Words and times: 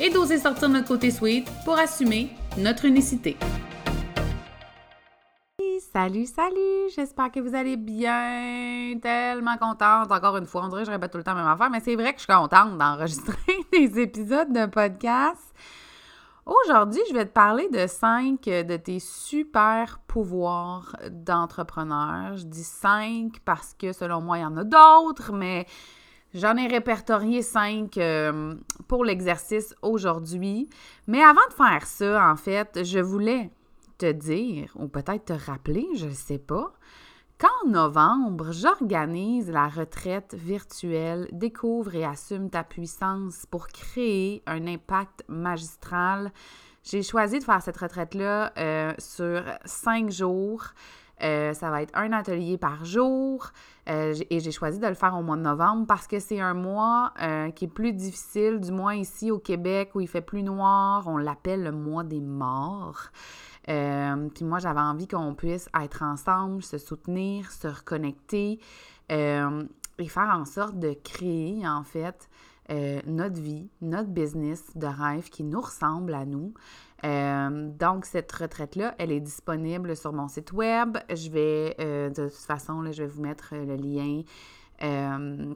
et 0.00 0.10
d'oser 0.10 0.38
sortir 0.38 0.68
notre 0.68 0.88
côté 0.88 1.10
sweet 1.10 1.48
pour 1.64 1.78
assumer 1.78 2.30
notre 2.56 2.84
unicité. 2.84 3.36
Salut, 5.92 6.26
salut! 6.26 6.90
J'espère 6.94 7.30
que 7.32 7.40
vous 7.40 7.54
allez 7.54 7.76
bien. 7.76 8.98
Tellement 9.02 9.56
contente. 9.56 10.12
Encore 10.12 10.36
une 10.36 10.46
fois, 10.46 10.64
on 10.64 10.68
dirait 10.68 10.82
que 10.82 10.86
je 10.86 10.92
répète 10.92 11.10
tout 11.10 11.18
le 11.18 11.24
temps 11.24 11.34
la 11.34 11.42
même 11.42 11.50
affaire, 11.50 11.70
mais 11.70 11.80
c'est 11.80 11.96
vrai 11.96 12.12
que 12.12 12.20
je 12.20 12.24
suis 12.24 12.32
contente 12.32 12.78
d'enregistrer 12.78 13.56
des 13.72 13.98
épisodes 13.98 14.52
de 14.52 14.66
podcast. 14.66 15.54
Aujourd'hui, 16.46 17.00
je 17.08 17.14
vais 17.14 17.26
te 17.26 17.32
parler 17.32 17.68
de 17.68 17.86
cinq 17.86 18.42
de 18.42 18.76
tes 18.76 19.00
super 19.00 19.98
pouvoirs 20.06 20.94
d'entrepreneur. 21.10 22.36
Je 22.36 22.44
dis 22.44 22.64
cinq 22.64 23.40
parce 23.44 23.74
que 23.74 23.92
selon 23.92 24.20
moi, 24.20 24.38
il 24.38 24.42
y 24.42 24.44
en 24.44 24.56
a 24.56 24.64
d'autres, 24.64 25.32
mais 25.32 25.66
J'en 26.38 26.56
ai 26.56 26.68
répertorié 26.68 27.42
cinq 27.42 27.98
euh, 27.98 28.54
pour 28.86 29.04
l'exercice 29.04 29.74
aujourd'hui. 29.82 30.70
Mais 31.08 31.20
avant 31.20 31.46
de 31.48 31.54
faire 31.54 31.84
ça, 31.84 32.30
en 32.30 32.36
fait, 32.36 32.84
je 32.84 33.00
voulais 33.00 33.50
te 33.98 34.12
dire, 34.12 34.70
ou 34.76 34.86
peut-être 34.86 35.24
te 35.24 35.32
rappeler, 35.32 35.84
je 35.96 36.06
ne 36.06 36.12
sais 36.12 36.38
pas, 36.38 36.72
qu'en 37.38 37.68
novembre, 37.68 38.52
j'organise 38.52 39.50
la 39.50 39.66
retraite 39.66 40.36
virtuelle 40.38 41.26
Découvre 41.32 41.96
et 41.96 42.04
assume 42.04 42.50
ta 42.50 42.62
puissance 42.62 43.44
pour 43.50 43.66
créer 43.66 44.44
un 44.46 44.68
impact 44.68 45.24
magistral. 45.26 46.30
J'ai 46.84 47.02
choisi 47.02 47.40
de 47.40 47.44
faire 47.44 47.62
cette 47.62 47.78
retraite-là 47.78 48.52
euh, 48.58 48.92
sur 48.98 49.42
cinq 49.64 50.12
jours. 50.12 50.66
Euh, 51.22 51.52
ça 51.52 51.70
va 51.70 51.82
être 51.82 51.96
un 51.96 52.12
atelier 52.12 52.58
par 52.58 52.84
jour 52.84 53.50
euh, 53.88 54.14
et 54.30 54.38
j'ai 54.40 54.52
choisi 54.52 54.78
de 54.78 54.86
le 54.86 54.94
faire 54.94 55.16
au 55.16 55.22
mois 55.22 55.36
de 55.36 55.42
novembre 55.42 55.86
parce 55.86 56.06
que 56.06 56.20
c'est 56.20 56.40
un 56.40 56.54
mois 56.54 57.12
euh, 57.20 57.50
qui 57.50 57.64
est 57.64 57.68
plus 57.68 57.92
difficile, 57.92 58.60
du 58.60 58.70
moins 58.70 58.94
ici 58.94 59.30
au 59.30 59.38
Québec 59.38 59.90
où 59.94 60.00
il 60.00 60.08
fait 60.08 60.20
plus 60.20 60.42
noir. 60.42 61.04
On 61.06 61.16
l'appelle 61.16 61.64
le 61.64 61.72
mois 61.72 62.04
des 62.04 62.20
morts. 62.20 63.08
puis 63.66 64.44
moi, 64.44 64.58
j'avais 64.60 64.80
envie 64.80 65.08
qu'on 65.08 65.34
puisse 65.34 65.68
être 65.80 66.02
ensemble, 66.02 66.62
se 66.62 66.78
soutenir, 66.78 67.50
se 67.50 67.68
reconnecter 67.68 68.60
et 69.10 70.08
faire 70.08 70.30
en 70.32 70.44
sorte 70.44 70.78
de 70.78 70.92
créer 70.92 71.66
en 71.66 71.82
fait 71.82 72.28
notre 73.06 73.40
vie, 73.40 73.68
notre 73.80 74.10
business 74.10 74.76
de 74.76 74.86
rêve 74.86 75.28
qui 75.30 75.42
nous 75.42 75.60
ressemble 75.60 76.14
à 76.14 76.24
nous. 76.24 76.54
Euh, 77.04 77.68
donc, 77.78 78.04
cette 78.04 78.30
retraite-là, 78.32 78.94
elle 78.98 79.12
est 79.12 79.20
disponible 79.20 79.96
sur 79.96 80.12
mon 80.12 80.28
site 80.28 80.52
web. 80.52 80.98
Je 81.10 81.30
vais, 81.30 81.76
euh, 81.80 82.10
de 82.10 82.28
toute 82.28 82.34
façon, 82.34 82.84
je 82.90 83.02
vais 83.02 83.08
vous 83.08 83.22
mettre 83.22 83.54
le 83.54 83.76
lien 83.76 84.22
euh, 84.82 85.54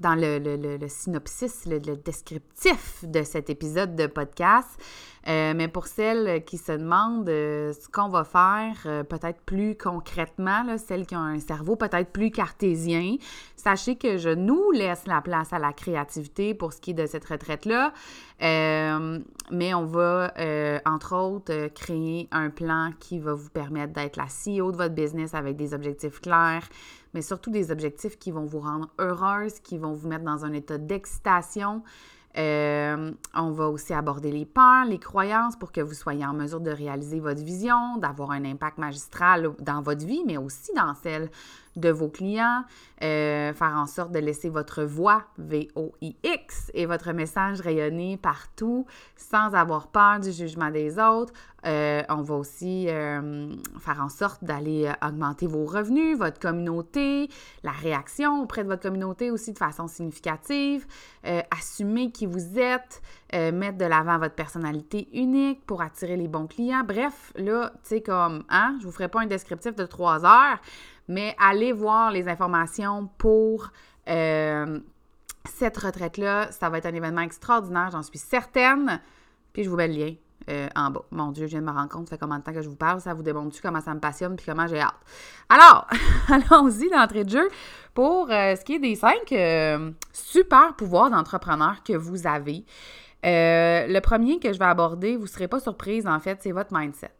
dans 0.00 0.14
le, 0.14 0.88
synopsis, 0.88 1.66
le, 1.66 1.78
descriptif 1.78 3.04
de 3.04 3.22
cet 3.22 3.50
épisode 3.50 3.94
de 3.94 4.06
podcast. 4.06 4.80
Euh, 5.28 5.52
mais 5.54 5.68
pour 5.68 5.86
celles 5.86 6.44
qui 6.44 6.56
se 6.56 6.72
demandent 6.72 7.28
euh, 7.28 7.74
ce 7.74 7.88
qu'on 7.90 8.08
va 8.08 8.24
faire, 8.24 8.74
euh, 8.86 9.02
peut-être 9.02 9.40
plus 9.42 9.76
concrètement, 9.76 10.64
celles 10.78 11.06
qui 11.06 11.14
ont 11.14 11.20
un 11.20 11.38
cerveau 11.40 11.76
peut-être 11.76 12.10
plus 12.10 12.30
cartésien, 12.30 13.16
sachez 13.54 13.96
que 13.96 14.16
je 14.16 14.30
nous 14.30 14.70
laisse 14.70 15.06
la 15.06 15.20
place 15.20 15.52
à 15.52 15.58
la 15.58 15.74
créativité 15.74 16.54
pour 16.54 16.72
ce 16.72 16.80
qui 16.80 16.92
est 16.92 16.94
de 16.94 17.04
cette 17.04 17.26
retraite-là. 17.26 17.92
Mais 18.40 19.74
on 19.74 19.84
va, 19.84 20.32
entre 20.86 21.16
autres, 21.16 21.68
créer 21.74 22.28
un 22.30 22.50
plan 22.50 22.92
qui 22.98 23.18
va 23.18 23.34
vous 23.34 23.50
permettre 23.50 23.92
d'être 23.92 24.16
la 24.16 24.26
CEO 24.26 24.72
de 24.72 24.76
votre 24.76 24.94
business 24.94 25.34
avec 25.34 25.56
des 25.56 25.74
objectifs 25.74 26.20
clairs, 26.20 26.68
mais 27.14 27.22
surtout 27.22 27.50
des 27.50 27.70
objectifs 27.70 28.18
qui 28.18 28.30
vont 28.30 28.44
vous 28.44 28.60
rendre 28.60 28.88
heureuse, 28.98 29.60
qui 29.60 29.78
vont 29.78 29.92
vous 29.92 30.08
mettre 30.08 30.24
dans 30.24 30.44
un 30.44 30.52
état 30.52 30.78
d'excitation. 30.78 31.82
Euh, 32.38 33.10
on 33.34 33.50
va 33.50 33.68
aussi 33.68 33.92
aborder 33.92 34.30
les 34.30 34.46
peurs, 34.46 34.84
les 34.84 34.98
croyances 34.98 35.56
pour 35.56 35.72
que 35.72 35.80
vous 35.80 35.94
soyez 35.94 36.24
en 36.24 36.32
mesure 36.32 36.60
de 36.60 36.70
réaliser 36.70 37.18
votre 37.18 37.42
vision, 37.42 37.96
d'avoir 37.96 38.30
un 38.30 38.44
impact 38.44 38.78
magistral 38.78 39.50
dans 39.58 39.82
votre 39.82 40.06
vie, 40.06 40.22
mais 40.26 40.36
aussi 40.36 40.72
dans 40.74 40.94
celle 40.94 41.28
de 41.76 41.90
vos 41.90 42.08
clients, 42.08 42.64
euh, 43.02 43.52
faire 43.52 43.76
en 43.76 43.86
sorte 43.86 44.12
de 44.12 44.18
laisser 44.18 44.48
votre 44.48 44.82
voix, 44.82 45.24
V-O-I-X, 45.38 46.70
et 46.74 46.86
votre 46.86 47.12
message 47.12 47.60
rayonner 47.60 48.16
partout 48.16 48.86
sans 49.16 49.54
avoir 49.54 49.88
peur 49.88 50.20
du 50.20 50.32
jugement 50.32 50.70
des 50.70 50.98
autres. 50.98 51.32
Euh, 51.66 52.02
on 52.08 52.22
va 52.22 52.34
aussi 52.34 52.86
euh, 52.88 53.52
faire 53.78 54.00
en 54.02 54.08
sorte 54.08 54.42
d'aller 54.42 54.90
augmenter 55.06 55.46
vos 55.46 55.64
revenus, 55.64 56.16
votre 56.16 56.40
communauté, 56.40 57.28
la 57.62 57.72
réaction 57.72 58.42
auprès 58.42 58.64
de 58.64 58.68
votre 58.68 58.82
communauté 58.82 59.30
aussi 59.30 59.52
de 59.52 59.58
façon 59.58 59.86
significative, 59.86 60.86
assumer 61.50 62.10
qui 62.10 62.26
vous 62.26 62.58
êtes, 62.58 63.02
mettre 63.32 63.78
de 63.78 63.84
l'avant 63.84 64.18
votre 64.18 64.34
personnalité 64.34 65.08
unique 65.12 65.64
pour 65.64 65.82
attirer 65.82 66.16
les 66.16 66.26
bons 66.26 66.46
clients. 66.46 66.82
Bref, 66.84 67.32
là, 67.36 67.70
tu 67.84 67.90
sais, 67.90 68.00
comme, 68.00 68.44
hein, 68.48 68.76
je 68.80 68.86
vous 68.86 68.92
ferai 68.92 69.08
pas 69.08 69.20
un 69.20 69.26
descriptif 69.26 69.76
de 69.76 69.86
trois 69.86 70.24
heures, 70.24 70.58
mais 71.10 71.34
allez 71.38 71.72
voir 71.72 72.12
les 72.12 72.28
informations 72.28 73.08
pour 73.18 73.70
euh, 74.08 74.78
cette 75.44 75.76
retraite-là. 75.76 76.50
Ça 76.52 76.70
va 76.70 76.78
être 76.78 76.86
un 76.86 76.94
événement 76.94 77.22
extraordinaire, 77.22 77.90
j'en 77.90 78.02
suis 78.02 78.18
certaine. 78.18 79.00
Puis 79.52 79.64
je 79.64 79.70
vous 79.70 79.76
mets 79.76 79.88
le 79.88 79.94
lien 79.94 80.14
euh, 80.48 80.68
en 80.76 80.90
bas. 80.90 81.02
Mon 81.10 81.32
Dieu, 81.32 81.46
je 81.46 81.50
viens 81.50 81.60
de 81.60 81.66
me 81.66 81.72
rendre 81.72 81.88
compte, 81.88 82.08
ça 82.08 82.16
fait 82.16 82.20
combien 82.20 82.38
de 82.38 82.44
temps 82.44 82.52
que 82.52 82.62
je 82.62 82.68
vous 82.68 82.76
parle, 82.76 83.00
ça 83.00 83.12
vous 83.12 83.24
démontre-tu 83.24 83.60
comment 83.60 83.80
ça 83.80 83.92
me 83.92 84.00
passionne 84.00 84.36
puis 84.36 84.46
comment 84.46 84.68
j'ai 84.68 84.80
hâte. 84.80 84.94
Alors, 85.48 85.88
allons-y 86.28 86.88
d'entrée 86.90 87.24
de 87.24 87.30
jeu 87.30 87.48
pour 87.92 88.30
euh, 88.30 88.54
ce 88.54 88.64
qui 88.64 88.74
est 88.74 88.78
des 88.78 88.94
cinq 88.94 89.34
super 90.12 90.74
pouvoirs 90.76 91.10
d'entrepreneur 91.10 91.82
que 91.82 91.94
vous 91.94 92.26
avez. 92.26 92.64
Le 93.22 94.00
premier 94.00 94.38
que 94.38 94.52
je 94.52 94.58
vais 94.58 94.64
aborder, 94.64 95.16
vous 95.16 95.24
ne 95.24 95.28
serez 95.28 95.48
pas 95.48 95.60
surprise 95.60 96.06
en 96.06 96.18
fait, 96.20 96.38
c'est 96.42 96.52
votre 96.52 96.74
mindset. 96.76 97.12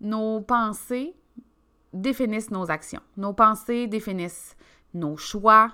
nos 0.00 0.40
pensées 0.40 1.14
définissent 1.92 2.50
nos 2.50 2.70
actions. 2.70 3.00
Nos 3.16 3.32
pensées 3.32 3.86
définissent 3.86 4.56
nos 4.94 5.16
choix. 5.16 5.72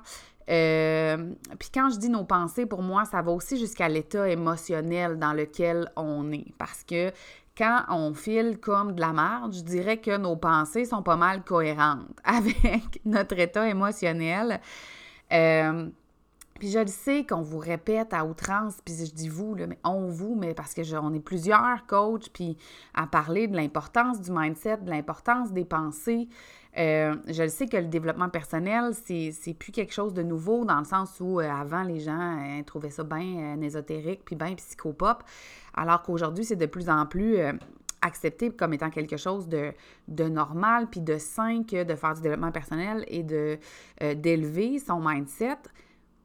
Euh, 0.50 1.32
puis 1.58 1.70
quand 1.72 1.90
je 1.90 1.98
dis 1.98 2.08
nos 2.08 2.24
pensées, 2.24 2.66
pour 2.66 2.82
moi, 2.82 3.04
ça 3.04 3.22
va 3.22 3.30
aussi 3.32 3.58
jusqu'à 3.58 3.88
l'état 3.88 4.28
émotionnel 4.28 5.18
dans 5.18 5.32
lequel 5.32 5.90
on 5.96 6.30
est. 6.32 6.52
Parce 6.58 6.84
que 6.84 7.12
quand 7.56 7.82
on 7.88 8.14
file 8.14 8.58
comme 8.58 8.94
de 8.94 9.00
la 9.00 9.12
merde, 9.12 9.54
je 9.54 9.62
dirais 9.62 9.98
que 9.98 10.16
nos 10.16 10.36
pensées 10.36 10.84
sont 10.84 11.02
pas 11.02 11.16
mal 11.16 11.42
cohérentes 11.44 12.08
avec 12.24 13.00
notre 13.04 13.38
état 13.38 13.68
émotionnel. 13.68 14.60
Euh, 15.32 15.88
puis 16.62 16.70
je 16.70 16.78
le 16.78 16.86
sais 16.86 17.26
qu'on 17.26 17.42
vous 17.42 17.58
répète 17.58 18.14
à 18.14 18.24
outrance, 18.24 18.76
puis 18.84 18.94
je 18.94 19.12
dis 19.12 19.28
vous, 19.28 19.56
là, 19.56 19.66
mais 19.66 19.80
on 19.82 20.06
vous, 20.06 20.36
mais 20.36 20.54
parce 20.54 20.74
que 20.74 20.94
on 20.94 21.12
est 21.12 21.18
plusieurs 21.18 21.88
coachs, 21.88 22.30
puis 22.32 22.56
à 22.94 23.08
parler 23.08 23.48
de 23.48 23.56
l'importance 23.56 24.20
du 24.20 24.30
mindset, 24.30 24.76
de 24.76 24.88
l'importance 24.88 25.52
des 25.52 25.64
pensées. 25.64 26.28
Euh, 26.78 27.16
je 27.26 27.42
le 27.42 27.48
sais 27.48 27.66
que 27.66 27.76
le 27.76 27.88
développement 27.88 28.28
personnel, 28.28 28.92
c'est, 28.94 29.54
plus 29.54 29.72
quelque 29.72 29.92
chose 29.92 30.14
de 30.14 30.22
nouveau 30.22 30.64
dans 30.64 30.78
le 30.78 30.84
sens 30.84 31.18
où 31.18 31.40
euh, 31.40 31.50
avant, 31.50 31.82
les 31.82 31.98
gens 31.98 32.38
euh, 32.38 32.62
trouvaient 32.62 32.90
ça 32.90 33.02
bien 33.02 33.60
ésotérique, 33.60 34.20
puis 34.24 34.36
bien 34.36 34.54
psychopop, 34.54 35.24
alors 35.74 36.02
qu'aujourd'hui, 36.02 36.44
c'est 36.44 36.54
de 36.54 36.66
plus 36.66 36.88
en 36.88 37.06
plus 37.06 37.38
accepté 38.02 38.52
comme 38.52 38.72
étant 38.72 38.90
quelque 38.90 39.16
chose 39.16 39.48
de, 39.48 39.72
de 40.06 40.28
normal, 40.28 40.86
puis 40.88 41.00
de 41.00 41.18
sain 41.18 41.64
que 41.64 41.82
de 41.82 41.96
faire 41.96 42.14
du 42.14 42.22
développement 42.22 42.52
personnel 42.52 43.04
et 43.08 43.24
d'élever 44.14 44.78
son 44.78 45.00
mindset. 45.00 45.58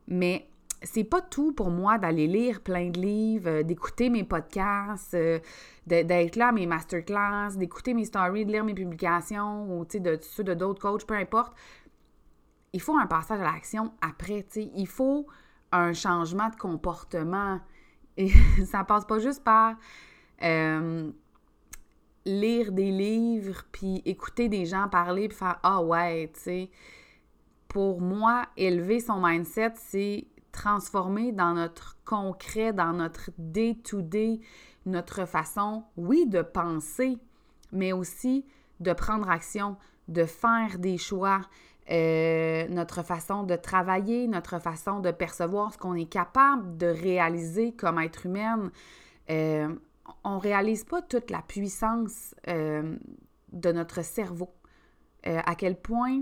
Mais 0.08 0.48
c'est 0.84 1.04
pas 1.04 1.22
tout 1.22 1.54
pour 1.54 1.70
moi 1.70 1.98
d'aller 1.98 2.28
lire 2.28 2.62
plein 2.62 2.90
de 2.90 3.00
livres, 3.00 3.50
euh, 3.50 3.64
d'écouter 3.64 4.10
mes 4.10 4.24
podcasts, 4.24 5.14
euh, 5.14 5.40
d'être 5.86 6.36
là 6.36 6.50
à 6.50 6.52
mes 6.52 6.66
masterclass, 6.66 7.58
d'écouter 7.58 7.94
mes 7.94 8.06
stories, 8.06 8.46
de 8.46 8.52
lire 8.52 8.64
mes 8.64 8.74
publications 8.74 9.80
ou 9.80 9.86
de 9.86 10.20
ceux 10.22 10.44
de 10.44 10.54
d'autres 10.54 10.82
coachs, 10.82 11.06
peu 11.06 11.16
importe. 11.16 11.56
Il 12.74 12.82
faut 12.82 12.98
un 12.98 13.08
passage 13.08 13.40
à 13.40 13.44
l'action 13.44 13.94
après, 14.02 14.46
sais. 14.50 14.70
Il 14.76 14.88
faut 14.88 15.26
un 15.72 15.94
changement 15.94 16.50
de 16.50 16.56
comportement. 16.56 17.60
Et 18.18 18.30
ça 18.66 18.84
passe 18.84 19.06
pas 19.06 19.20
juste 19.20 19.44
par 19.44 19.76
euh, 20.44 21.10
lire 22.26 22.72
des 22.72 22.92
livres, 22.92 23.64
puis 23.72 24.02
écouter 24.06 24.48
des 24.50 24.66
gens 24.66 24.90
parler, 24.90 25.28
puis 25.28 25.38
faire 25.38 25.60
Ah 25.64 25.82
ouais, 25.82 26.30
tu 26.34 26.40
sais 26.40 26.70
pour 27.68 28.02
moi, 28.02 28.46
élever 28.56 29.00
son 29.00 29.20
mindset, 29.22 29.74
c'est 29.76 30.28
transformer 30.52 31.32
dans 31.32 31.54
notre 31.54 31.98
concret, 32.06 32.74
dans 32.74 32.94
notre 32.94 33.30
day-to-day, 33.38 34.40
notre 34.86 35.26
façon, 35.26 35.84
oui, 35.98 36.26
de 36.26 36.42
penser, 36.42 37.18
mais 37.72 37.92
aussi 37.94 38.46
de 38.80 38.94
prendre 38.94 39.30
action, 39.30 39.78
de 40.08 40.26
faire 40.26 40.80
des 40.80 40.98
choix, 40.98 41.42
euh, 41.90 42.68
notre 42.70 43.04
façon 43.04 43.44
de 43.44 43.56
travailler, 43.56 44.28
notre 44.28 44.60
façon 44.60 45.00
de 45.00 45.12
percevoir 45.12 45.74
ce 45.74 45.78
qu'on 45.78 45.96
est 45.96 46.10
capable 46.10 46.78
de 46.78 46.88
réaliser 46.88 47.74
comme 47.74 48.00
être 48.00 48.26
humaine. 48.26 48.72
Euh, 49.30 49.74
on 50.24 50.36
ne 50.36 50.42
réalise 50.42 50.84
pas 50.84 51.02
toute 51.02 51.30
la 51.32 51.42
puissance 51.42 52.36
euh, 52.48 52.98
de 53.52 53.72
notre 53.72 54.04
cerveau, 54.04 54.50
à 55.24 55.56
quel 55.56 55.76
point 55.76 56.22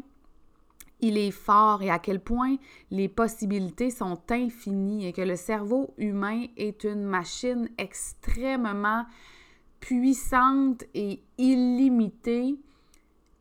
il 1.01 1.17
est 1.17 1.31
fort 1.31 1.81
et 1.81 1.89
à 1.89 1.99
quel 1.99 2.19
point 2.19 2.55
les 2.91 3.07
possibilités 3.09 3.89
sont 3.89 4.19
infinies 4.29 5.07
et 5.07 5.13
que 5.13 5.21
le 5.21 5.35
cerveau 5.35 5.93
humain 5.97 6.45
est 6.57 6.83
une 6.83 7.03
machine 7.03 7.69
extrêmement 7.77 9.05
puissante 9.79 10.83
et 10.93 11.21
illimitée 11.37 12.57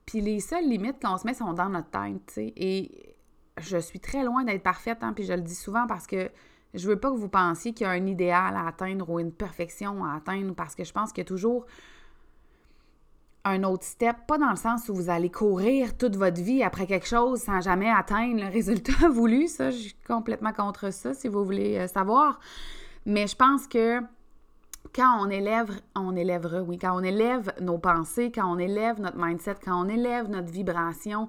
puis 0.06 0.20
les 0.20 0.40
seules 0.40 0.68
limites 0.68 1.00
qu'on 1.02 1.16
se 1.18 1.26
met 1.26 1.34
sont 1.34 1.52
dans 1.52 1.68
notre 1.68 1.90
tête. 1.90 2.38
Et 2.56 3.16
je 3.58 3.78
suis 3.78 4.00
très 4.00 4.24
loin 4.24 4.44
d'être 4.44 4.62
parfaite, 4.62 4.98
hein, 5.02 5.12
puis 5.12 5.24
je 5.24 5.32
le 5.32 5.42
dis 5.42 5.54
souvent 5.54 5.86
parce 5.86 6.06
que 6.06 6.30
je 6.74 6.88
veux 6.88 6.98
pas 6.98 7.10
que 7.10 7.16
vous 7.16 7.28
pensiez 7.28 7.72
qu'il 7.72 7.86
y 7.86 7.88
a 7.88 7.92
un 7.92 8.06
idéal 8.06 8.56
à 8.56 8.66
atteindre 8.66 9.08
ou 9.08 9.20
une 9.20 9.32
perfection 9.32 10.04
à 10.04 10.16
atteindre, 10.16 10.54
parce 10.54 10.74
que 10.74 10.84
je 10.84 10.92
pense 10.92 11.12
qu'il 11.12 11.22
y 11.22 11.26
a 11.26 11.28
toujours 11.28 11.66
un 13.44 13.62
autre 13.64 13.84
step, 13.84 14.16
pas 14.26 14.38
dans 14.38 14.50
le 14.50 14.56
sens 14.56 14.88
où 14.88 14.94
vous 14.94 15.10
allez 15.10 15.30
courir 15.30 15.96
toute 15.96 16.16
votre 16.16 16.40
vie 16.40 16.62
après 16.62 16.86
quelque 16.86 17.06
chose 17.06 17.40
sans 17.40 17.60
jamais 17.60 17.90
atteindre 17.90 18.40
le 18.40 18.48
résultat 18.48 19.08
voulu. 19.10 19.48
Ça, 19.48 19.70
je 19.70 19.76
suis 19.76 19.96
complètement 20.06 20.52
contre 20.52 20.92
ça, 20.92 21.14
si 21.14 21.28
vous 21.28 21.44
voulez 21.44 21.78
euh, 21.78 21.86
savoir. 21.86 22.40
Mais 23.06 23.26
je 23.26 23.36
pense 23.36 23.66
que 23.66 24.00
quand 24.94 25.18
on 25.20 25.28
élève, 25.28 25.70
on 25.94 26.14
élèvera, 26.14 26.62
oui, 26.62 26.78
quand 26.78 26.96
on 26.96 27.02
élève 27.02 27.52
nos 27.60 27.78
pensées, 27.78 28.30
quand 28.32 28.50
on 28.50 28.58
élève 28.58 29.00
notre 29.00 29.18
mindset, 29.18 29.56
quand 29.64 29.84
on 29.84 29.88
élève 29.88 30.28
notre 30.28 30.50
vibration, 30.50 31.28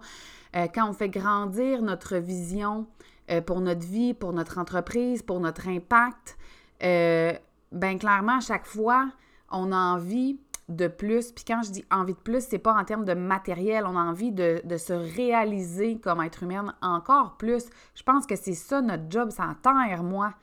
euh, 0.56 0.68
quand 0.74 0.90
on 0.90 0.94
fait 0.94 1.10
grandir 1.10 1.82
notre 1.82 2.18
vision 2.18 2.88
euh, 3.32 3.42
pour 3.42 3.62
notre 3.62 3.86
vie, 3.86 4.14
pour 4.14 4.34
notre 4.34 4.58
entreprise, 4.58 5.22
pour 5.22 5.40
notre 5.40 5.68
impact, 5.68 6.38
euh, 6.84 7.34
ben 7.72 7.98
clairement, 7.98 8.38
à 8.38 8.42
chaque 8.42 8.66
fois, 8.66 9.10
on 9.52 9.72
a 9.72 9.78
envie 9.78 10.38
de 10.70 10.88
plus. 10.88 11.32
Puis 11.32 11.46
quand 11.46 11.62
je 11.64 11.72
dis 11.72 11.86
envie 11.92 12.14
de 12.14 12.20
plus, 12.20 12.46
c'est 12.46 12.60
pas 12.60 12.74
en 12.74 12.84
termes 12.84 13.06
de 13.06 13.14
matériel, 13.14 13.86
on 13.86 13.96
a 13.96 14.02
envie 14.02 14.32
de, 14.32 14.62
se 14.78 14.94
réaliser 14.94 16.00
comme 16.00 16.22
être 16.22 16.44
humaine 16.44 16.74
encore 16.82 17.38
plus. 17.38 17.66
Je 17.96 18.04
pense 18.04 18.26
que 18.26 18.36
c'est 18.36 18.54
ça 18.54 18.82
notre 18.82 19.10
job, 19.10 19.30
ça 19.30 19.56
terre, 19.62 20.04
moi, 20.04 20.34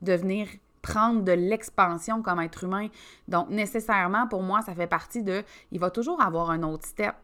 de 0.00 0.14
venir 0.14 0.48
prendre 0.80 1.22
de 1.22 1.32
l'expansion 1.32 2.22
comme 2.22 2.40
être 2.40 2.64
humain. 2.64 2.88
Donc, 3.28 3.48
nécessairement, 3.50 4.26
pour 4.26 4.42
moi, 4.42 4.62
ça 4.62 4.74
fait 4.74 4.86
partie 4.88 5.22
de, 5.22 5.44
il 5.70 5.78
va 5.78 5.90
toujours 5.90 6.20
avoir 6.20 6.50
un 6.50 6.62
autre 6.62 6.86
step. 6.86 7.14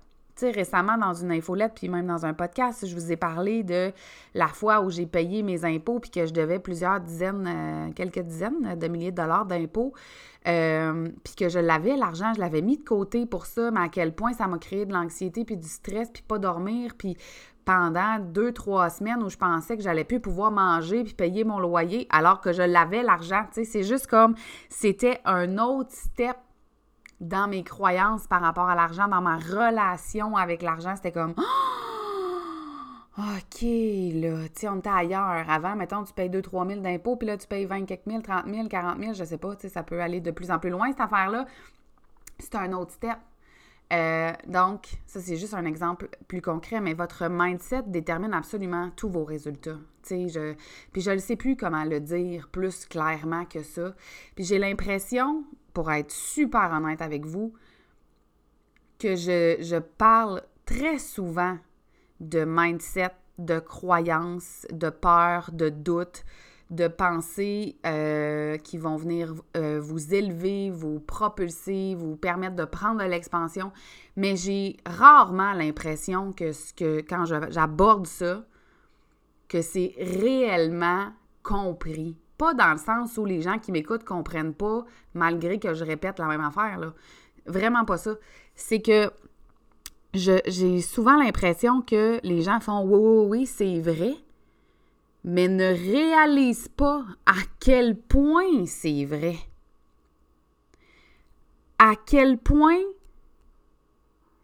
Récemment, 0.43 0.97
dans 0.97 1.15
une 1.15 1.33
infolette, 1.33 1.73
puis 1.75 1.89
même 1.89 2.07
dans 2.07 2.25
un 2.27 2.35
podcast, 2.35 2.87
je 2.87 2.95
vous 2.95 3.13
ai 3.13 3.17
parlé 3.17 3.63
de 3.63 3.93
la 4.35 4.49
fois 4.49 4.81
où 4.81 4.91
j'ai 4.91 5.07
payé 5.07 5.43
mes 5.43 5.65
impôts, 5.65 5.99
puis 5.99 6.11
que 6.11 6.27
je 6.27 6.33
devais 6.33 6.59
plusieurs 6.59 7.01
dizaines, 7.01 7.47
euh, 7.47 7.93
quelques 7.93 8.21
dizaines 8.21 8.79
de 8.79 8.89
milliers 8.89 9.11
de 9.11 9.17
dollars 9.17 9.47
d'impôts, 9.47 9.93
euh, 10.47 11.09
puis 11.25 11.35
que 11.35 11.49
je 11.49 11.59
l'avais, 11.59 11.97
l'argent, 11.97 12.33
je 12.35 12.41
l'avais 12.41 12.63
mis 12.63 12.79
de 12.79 12.85
côté 12.85 13.27
pour 13.27 13.47
ça, 13.47 13.71
mais 13.71 13.81
à 13.81 13.89
quel 13.89 14.15
point 14.15 14.33
ça 14.33 14.47
m'a 14.47 14.59
créé 14.59 14.87
de 14.87 14.93
l'anxiété, 14.93 15.45
puis 15.45 15.57
du 15.57 15.69
stress, 15.69 16.11
puis 16.11 16.23
pas 16.23 16.39
dormir, 16.39 16.93
puis 16.97 17.17
pendant 17.69 18.19
deux, 18.19 18.53
trois 18.53 18.89
semaines 18.89 19.23
où 19.23 19.29
je 19.29 19.37
pensais 19.37 19.77
que 19.77 19.83
j'allais 19.83 20.05
plus 20.05 20.21
pouvoir 20.21 20.51
manger 20.51 21.05
puis 21.05 21.13
payer 21.13 21.45
mon 21.45 21.59
loyer 21.59 22.07
alors 22.09 22.41
que 22.41 22.51
je 22.51 22.63
l'avais 22.63 23.03
l'argent. 23.03 23.45
C'est 23.53 23.83
juste 23.83 24.07
comme 24.07 24.35
c'était 24.71 25.21
un 25.27 25.59
autre 25.59 25.91
step 25.93 26.39
dans 27.21 27.49
mes 27.49 27.65
croyances 27.65 28.27
par 28.27 28.41
rapport 28.41 28.69
à 28.69 28.75
l'argent, 28.75 29.09
dans 29.09 29.21
ma 29.21 29.37
relation 29.37 30.37
avec 30.37 30.63
l'argent. 30.63 30.95
C'était 30.97 31.13
comme 31.13 31.35
OK, 33.19 33.63
là, 33.63 34.49
tu 34.49 34.61
sais, 34.61 34.69
on 34.69 34.77
était 34.77 34.89
ailleurs. 34.89 35.51
Avant, 35.51 35.75
mettons, 35.75 36.05
tu 36.05 36.13
payes 36.13 36.31
2-3 36.31 36.69
000 36.69 36.81
d'impôts, 36.81 37.17
puis 37.17 37.27
là, 37.27 37.37
tu 37.37 37.49
payes 37.49 37.65
20 37.65 37.85
quelques 37.85 38.07
mille, 38.07 38.23
30 38.23 38.47
000, 38.47 38.69
40 38.69 39.01
000, 39.01 39.13
je 39.15 39.25
sais 39.25 39.39
pas, 39.39 39.57
tu 39.57 39.63
sais, 39.63 39.69
ça 39.69 39.83
peut 39.83 40.01
aller 40.01 40.21
de 40.21 40.31
plus 40.31 40.53
en 40.53 40.61
plus 40.61 40.71
loin, 40.71 40.89
cette 40.91 41.01
affaire-là. 41.01 41.47
C'est 42.39 42.55
un 42.55 42.73
autre 42.73 42.93
step. 42.93 43.19
Euh, 43.93 44.33
donc, 44.47 44.87
ça, 45.07 45.21
c'est 45.21 45.37
juste 45.37 45.55
un 45.55 45.65
exemple 45.65 46.11
plus 46.29 46.43
concret, 46.43 46.81
mais 46.81 46.95
votre 46.95 47.29
mindset 47.29 47.85
détermine 47.87 48.35
absolument 48.35 48.91
tous 48.95 49.09
vos 49.09 49.25
résultats. 49.25 49.79
Je, 50.11 50.55
puis 50.93 51.03
je 51.03 51.11
ne 51.11 51.19
sais 51.19 51.37
plus 51.37 51.57
comment 51.57 51.85
le 51.85 52.01
dire 52.01 52.49
plus 52.51 52.87
clairement 52.87 53.45
que 53.45 53.63
ça. 53.63 53.95
Puis 54.37 54.45
j'ai 54.45 54.59
l'impression, 54.59 55.45
pour 55.79 55.93
être 55.93 56.11
super 56.11 56.73
honnête 56.73 57.01
avec 57.01 57.25
vous, 57.25 57.53
que 58.99 59.15
je, 59.15 59.59
je 59.61 59.77
parle 59.77 60.43
très 60.67 60.99
souvent 60.99 61.57
de 62.19 62.45
mindset, 62.45 63.13
de 63.39 63.61
croyances, 63.61 64.67
de 64.73 64.91
peur, 64.91 65.51
de 65.53 65.69
doute, 65.69 66.25
de 66.71 66.89
pensées 66.89 67.77
euh, 67.87 68.57
qui 68.59 68.77
vont 68.77 68.97
venir 68.97 69.33
euh, 69.57 69.79
vous 69.81 70.15
élever, 70.15 70.69
vous 70.71 70.99
propulser, 70.99 71.95
vous 71.95 72.17
permettre 72.17 72.57
de 72.57 72.65
prendre 72.65 72.99
de 72.99 73.09
l'expansion. 73.09 73.71
Mais 74.17 74.35
j'ai 74.35 74.79
rarement 74.85 75.53
l'impression 75.53 76.33
que, 76.33 76.51
que 76.75 77.03
quand 77.03 77.25
j'aborde 77.25 78.09
ça, 78.09 78.45
que 79.47 79.63
c'est 79.63 79.95
réellement 79.97 81.13
compris. 81.45 82.17
Pas 82.39 82.55
dans 82.55 82.73
le 82.73 82.79
sens 82.79 83.19
où 83.19 83.25
les 83.25 83.43
gens 83.43 83.59
qui 83.59 83.73
m'écoutent 83.73 84.05
comprennent 84.05 84.55
pas, 84.55 84.85
malgré 85.13 85.59
que 85.59 85.75
je 85.75 85.85
répète 85.85 86.19
la 86.19 86.27
même 86.27 86.41
affaire. 86.41 86.95
Vraiment 87.47 87.85
pas 87.85 87.99
ça. 87.99 88.15
C'est 88.55 88.81
que 88.81 89.11
j'ai 90.15 90.81
souvent 90.81 91.17
l'impression 91.17 91.83
que 91.83 92.21
les 92.23 92.43
gens 92.43 92.61
font 92.61 92.83
oui, 92.83 92.99
oui, 92.99 93.27
oui, 93.29 93.47
c'est 93.47 93.81
vrai, 93.81 94.15
mais 95.25 95.49
ne 95.49 95.65
réalise 95.65 96.69
pas 96.69 97.05
à 97.27 97.35
quel 97.61 97.97
point 97.97 98.65
c'est 98.67 99.05
vrai. 99.05 99.37
À 101.79 101.95
quel 101.95 102.39
point 102.39 102.81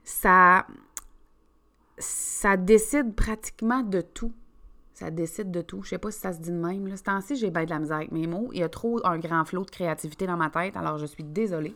ça, 0.05 0.67
ça 1.99 2.57
décide 2.57 3.15
pratiquement 3.15 3.83
de 3.83 4.01
tout. 4.01 4.33
Ça 4.95 5.11
décide 5.11 5.51
de 5.51 5.61
tout. 5.61 5.83
Je 5.83 5.91
sais 5.91 5.99
pas 5.99 6.11
si 6.13 6.21
ça 6.21 6.33
se 6.33 6.39
dit 6.39 6.51
de 6.51 6.57
même. 6.57 6.97
Ce 6.97 7.03
temps-ci, 7.03 7.35
j'ai 7.37 7.51
bien 7.51 7.65
de 7.65 7.71
la 7.71 7.81
misère 7.81 7.97
avec 7.97 8.13
mes 8.13 8.29
mots. 8.29 8.49
Il 8.53 8.61
y 8.61 8.63
a 8.63 8.69
trop 8.69 9.05
un 9.05 9.19
grand 9.19 9.45
flot 9.45 9.65
de 9.65 9.71
créativité 9.71 10.27
dans 10.27 10.37
ma 10.37 10.51
tête, 10.51 10.77
alors 10.77 10.99
je 10.99 11.07
suis 11.07 11.25
désolée. 11.25 11.75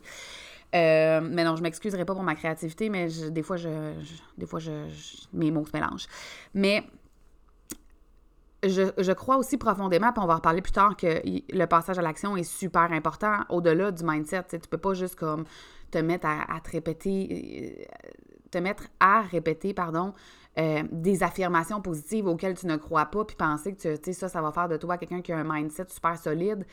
Euh, 0.74 1.20
mais 1.22 1.44
non, 1.44 1.56
je 1.56 1.62
m'excuserai 1.62 2.04
pas 2.04 2.14
pour 2.14 2.22
ma 2.22 2.34
créativité, 2.34 2.90
mais 2.90 3.08
des 3.30 3.42
fois, 3.42 3.56
je, 3.56 3.68
des 4.36 4.46
fois 4.46 4.60
je, 4.60 4.86
mes 5.32 5.50
mots 5.50 5.64
se 5.64 5.72
mélangent. 5.72 6.06
Mais 6.54 6.84
je, 8.62 9.12
crois 9.12 9.36
aussi 9.36 9.56
profondément, 9.56 10.12
puis 10.12 10.22
on 10.22 10.26
va 10.26 10.34
en 10.34 10.36
reparler 10.36 10.62
plus 10.62 10.72
tard, 10.72 10.96
que 10.96 11.22
le 11.24 11.66
passage 11.66 11.98
à 11.98 12.02
l'action 12.02 12.36
est 12.36 12.44
super 12.44 12.92
important 12.92 13.38
au-delà 13.48 13.90
du 13.92 14.04
mindset. 14.04 14.44
Tu 14.50 14.56
ne 14.56 14.60
peux 14.60 14.78
pas 14.78 14.94
juste 14.94 15.16
comme 15.16 15.44
te 15.90 15.98
mettre 15.98 16.26
à, 16.26 16.60
te 16.60 16.70
répéter, 16.70 17.78
euh, 17.80 17.84
te 18.50 18.58
mettre 18.58 18.84
à 19.00 19.22
répéter, 19.22 19.72
pardon, 19.74 20.12
euh, 20.58 20.82
des 20.90 21.22
affirmations 21.22 21.80
positives 21.80 22.26
auxquelles 22.26 22.58
tu 22.58 22.66
ne 22.66 22.76
crois 22.76 23.06
pas, 23.06 23.24
puis 23.24 23.36
penser 23.36 23.74
que 23.74 23.96
tu, 23.96 24.12
ça, 24.12 24.28
ça 24.28 24.42
va 24.42 24.52
faire 24.52 24.68
de 24.68 24.76
toi 24.76 24.98
quelqu'un 24.98 25.20
qui 25.20 25.32
a 25.32 25.38
un 25.38 25.44
mindset 25.44 25.86
super 25.88 26.18
solide, 26.18 26.66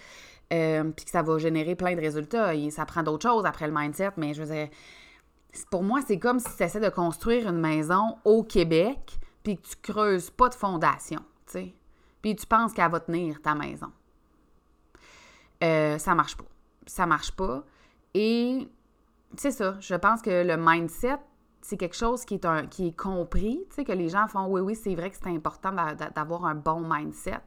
euh, 0.54 0.84
puis 0.96 1.06
que 1.06 1.12
ça 1.12 1.22
va 1.22 1.38
générer 1.38 1.76
plein 1.76 1.96
de 1.96 2.02
résultats. 2.02 2.56
Et 2.56 2.70
ça 2.72 2.86
prend 2.86 3.04
d'autres 3.04 3.28
choses 3.28 3.46
après 3.46 3.68
le 3.68 3.74
mindset, 3.74 4.12
mais 4.18 4.34
je 4.34 4.44
veux 4.44 4.54
dire, 4.54 4.70
pour 5.70 5.84
moi, 5.84 6.02
c'est 6.06 6.20
comme 6.20 6.40
si 6.40 6.56
tu 6.58 6.64
essaies 6.64 6.80
de 6.80 6.90
construire 6.90 7.48
une 7.48 7.60
maison 7.60 8.18
au 8.26 8.44
Québec, 8.44 9.18
puis 9.44 9.58
que 9.58 9.68
tu 9.68 9.76
creuses 9.82 10.30
pas 10.32 10.50
de 10.50 10.56
fondation 10.56 11.22
sais. 11.46 11.74
Puis 12.22 12.36
tu 12.36 12.46
penses 12.46 12.74
qu'elle 12.74 12.92
va 12.92 13.00
tenir 13.00 13.42
ta 13.42 13.56
maison. 13.56 13.92
Euh, 15.64 15.98
ça 15.98 16.16
marche 16.16 16.36
pas. 16.36 16.46
Ça 16.86 17.06
marche 17.06 17.32
pas. 17.32 17.64
Et 18.14 18.68
c'est 19.38 19.52
ça. 19.52 19.78
Je 19.80 19.96
pense 19.96 20.22
que 20.22 20.44
le 20.44 20.58
mindset, 20.58 21.20
c'est 21.68 21.78
quelque 21.78 21.96
chose 21.96 22.26
qui 22.26 22.36
est, 22.36 22.46
un, 22.46 22.68
qui 22.68 22.90
est 22.90 22.96
compris, 22.96 23.66
tu 23.72 23.78
sais, 23.78 23.84
que 23.84 23.92
les 23.92 24.08
gens 24.08 24.28
font 24.28 24.46
oui, 24.46 24.62
oui, 24.62 24.76
c'est 24.76 24.94
vrai 24.94 25.10
que 25.10 25.18
c'est 25.20 25.30
important 25.30 25.72
d'avoir 26.14 26.46
un 26.46 26.54
bon 26.54 26.82
mindset. 26.82 27.42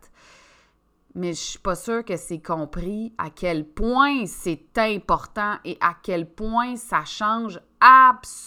Mais 1.15 1.35
je 1.35 1.41
suis 1.41 1.61
pas 1.61 1.77
sûre 1.77 2.05
que 2.05 2.17
c'est 2.17 2.43
compris 2.43 3.15
à 3.17 3.31
quel 3.31 3.65
point 3.65 4.27
c'est 4.27 4.77
important 4.77 5.59
et 5.65 5.79
à 5.81 5.95
quel 6.03 6.29
point 6.29 6.75
ça 6.75 7.05
change 7.05 7.61
absolument 7.81 8.43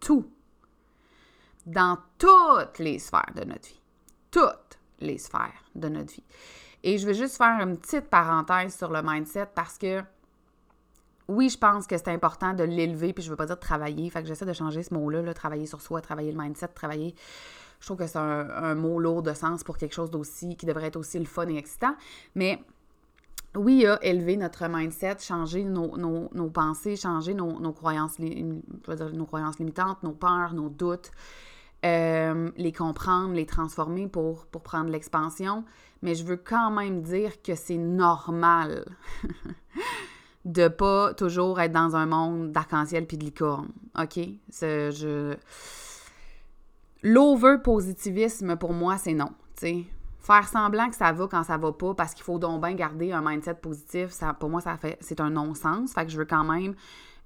tout 0.00 0.24
dans 1.66 1.98
toutes 2.16 2.78
les 2.78 2.98
sphères 2.98 3.34
de 3.36 3.44
notre 3.44 3.68
vie. 3.68 3.82
Toutes 4.30 4.78
les 5.00 5.18
sphères 5.18 5.62
de 5.74 5.90
notre 5.90 6.14
vie. 6.14 6.24
Et 6.82 6.96
je 6.96 7.06
vais 7.06 7.12
juste 7.12 7.36
faire 7.36 7.60
une 7.60 7.76
petite 7.76 8.08
parenthèse 8.08 8.74
sur 8.74 8.90
le 8.90 9.02
mindset 9.02 9.50
parce 9.54 9.76
que 9.76 10.02
oui, 11.28 11.48
je 11.48 11.58
pense 11.58 11.86
que 11.86 11.96
c'est 11.96 12.08
important 12.08 12.52
de 12.52 12.64
l'élever, 12.64 13.12
puis 13.12 13.22
je 13.22 13.30
veux 13.30 13.36
pas 13.36 13.46
dire 13.46 13.56
de 13.56 13.60
travailler, 13.60 14.10
fait 14.10 14.26
j'essaie 14.26 14.46
de 14.46 14.52
changer 14.52 14.82
ce 14.82 14.92
mot-là, 14.94 15.32
travailler 15.34 15.66
sur 15.66 15.80
soi, 15.80 16.00
travailler 16.00 16.32
le 16.32 16.38
mindset, 16.38 16.68
travailler 16.68 17.14
Je 17.80 17.86
trouve 17.86 17.98
que 17.98 18.06
c'est 18.06 18.18
un, 18.18 18.74
mot 18.74 18.98
lourd 18.98 19.22
de 19.22 19.32
sens 19.32 19.62
pour 19.64 19.76
quelque 19.76 19.94
chose 19.94 20.10
d'aussi, 20.10 20.56
qui 20.56 20.66
devrait 20.66 20.88
être 20.88 20.96
aussi 20.96 21.18
le 21.18 21.24
fun 21.24 21.46
et 21.48 21.56
excitant. 21.56 21.94
Mais 22.34 22.62
oui, 23.54 23.80
il 23.82 23.86
a 23.86 24.02
élevé 24.04 24.36
notre 24.36 24.66
mindset, 24.68 25.18
changer 25.20 25.64
nos, 25.64 26.50
pensées, 26.50 26.96
changer 26.96 27.34
nos, 27.34 27.60
nos 27.60 27.72
croyances, 27.72 28.18
nos 28.18 29.26
croyances 29.26 29.58
limitantes, 29.58 30.02
nos 30.02 30.12
peurs, 30.12 30.54
nos 30.54 30.68
doutes, 30.68 31.12
euh, 31.84 32.50
les 32.56 32.72
comprendre, 32.72 33.34
les 33.34 33.46
transformer 33.46 34.08
pour, 34.08 34.46
pour 34.46 34.62
prendre 34.62 34.90
l'expansion. 34.90 35.64
Mais 36.02 36.14
je 36.14 36.24
veux 36.24 36.36
quand 36.36 36.70
même 36.70 37.02
dire 37.02 37.42
que 37.42 37.54
c'est 37.54 37.76
normal 37.76 38.84
de 40.44 40.68
pas 40.68 41.14
toujours 41.14 41.60
être 41.60 41.72
dans 41.72 41.94
un 41.94 42.06
monde 42.06 42.52
d'arc-en-ciel 42.52 43.06
puis 43.06 43.16
de 43.16 43.24
licorne. 43.24 43.68
OK? 43.98 44.18
Je... 44.50 45.36
L'over-positivisme, 47.02 48.56
pour 48.56 48.72
moi, 48.72 48.96
c'est 48.98 49.14
non. 49.14 49.30
sais 49.54 49.84
Faire 50.20 50.46
semblant 50.46 50.88
que 50.88 50.94
ça 50.94 51.10
va 51.12 51.26
quand 51.26 51.42
ça 51.42 51.58
va 51.58 51.72
pas 51.72 51.94
parce 51.94 52.14
qu'il 52.14 52.22
faut 52.22 52.38
donc 52.38 52.60
bien 52.60 52.74
garder 52.74 53.10
un 53.10 53.28
mindset 53.28 53.54
positif, 53.54 54.10
ça, 54.10 54.32
pour 54.34 54.50
moi, 54.50 54.60
ça 54.60 54.76
fait 54.76 54.96
c'est 55.00 55.20
un 55.20 55.30
non-sens. 55.30 55.92
Fait 55.94 56.04
que 56.04 56.12
je 56.12 56.18
veux 56.18 56.24
quand 56.24 56.44
même 56.44 56.74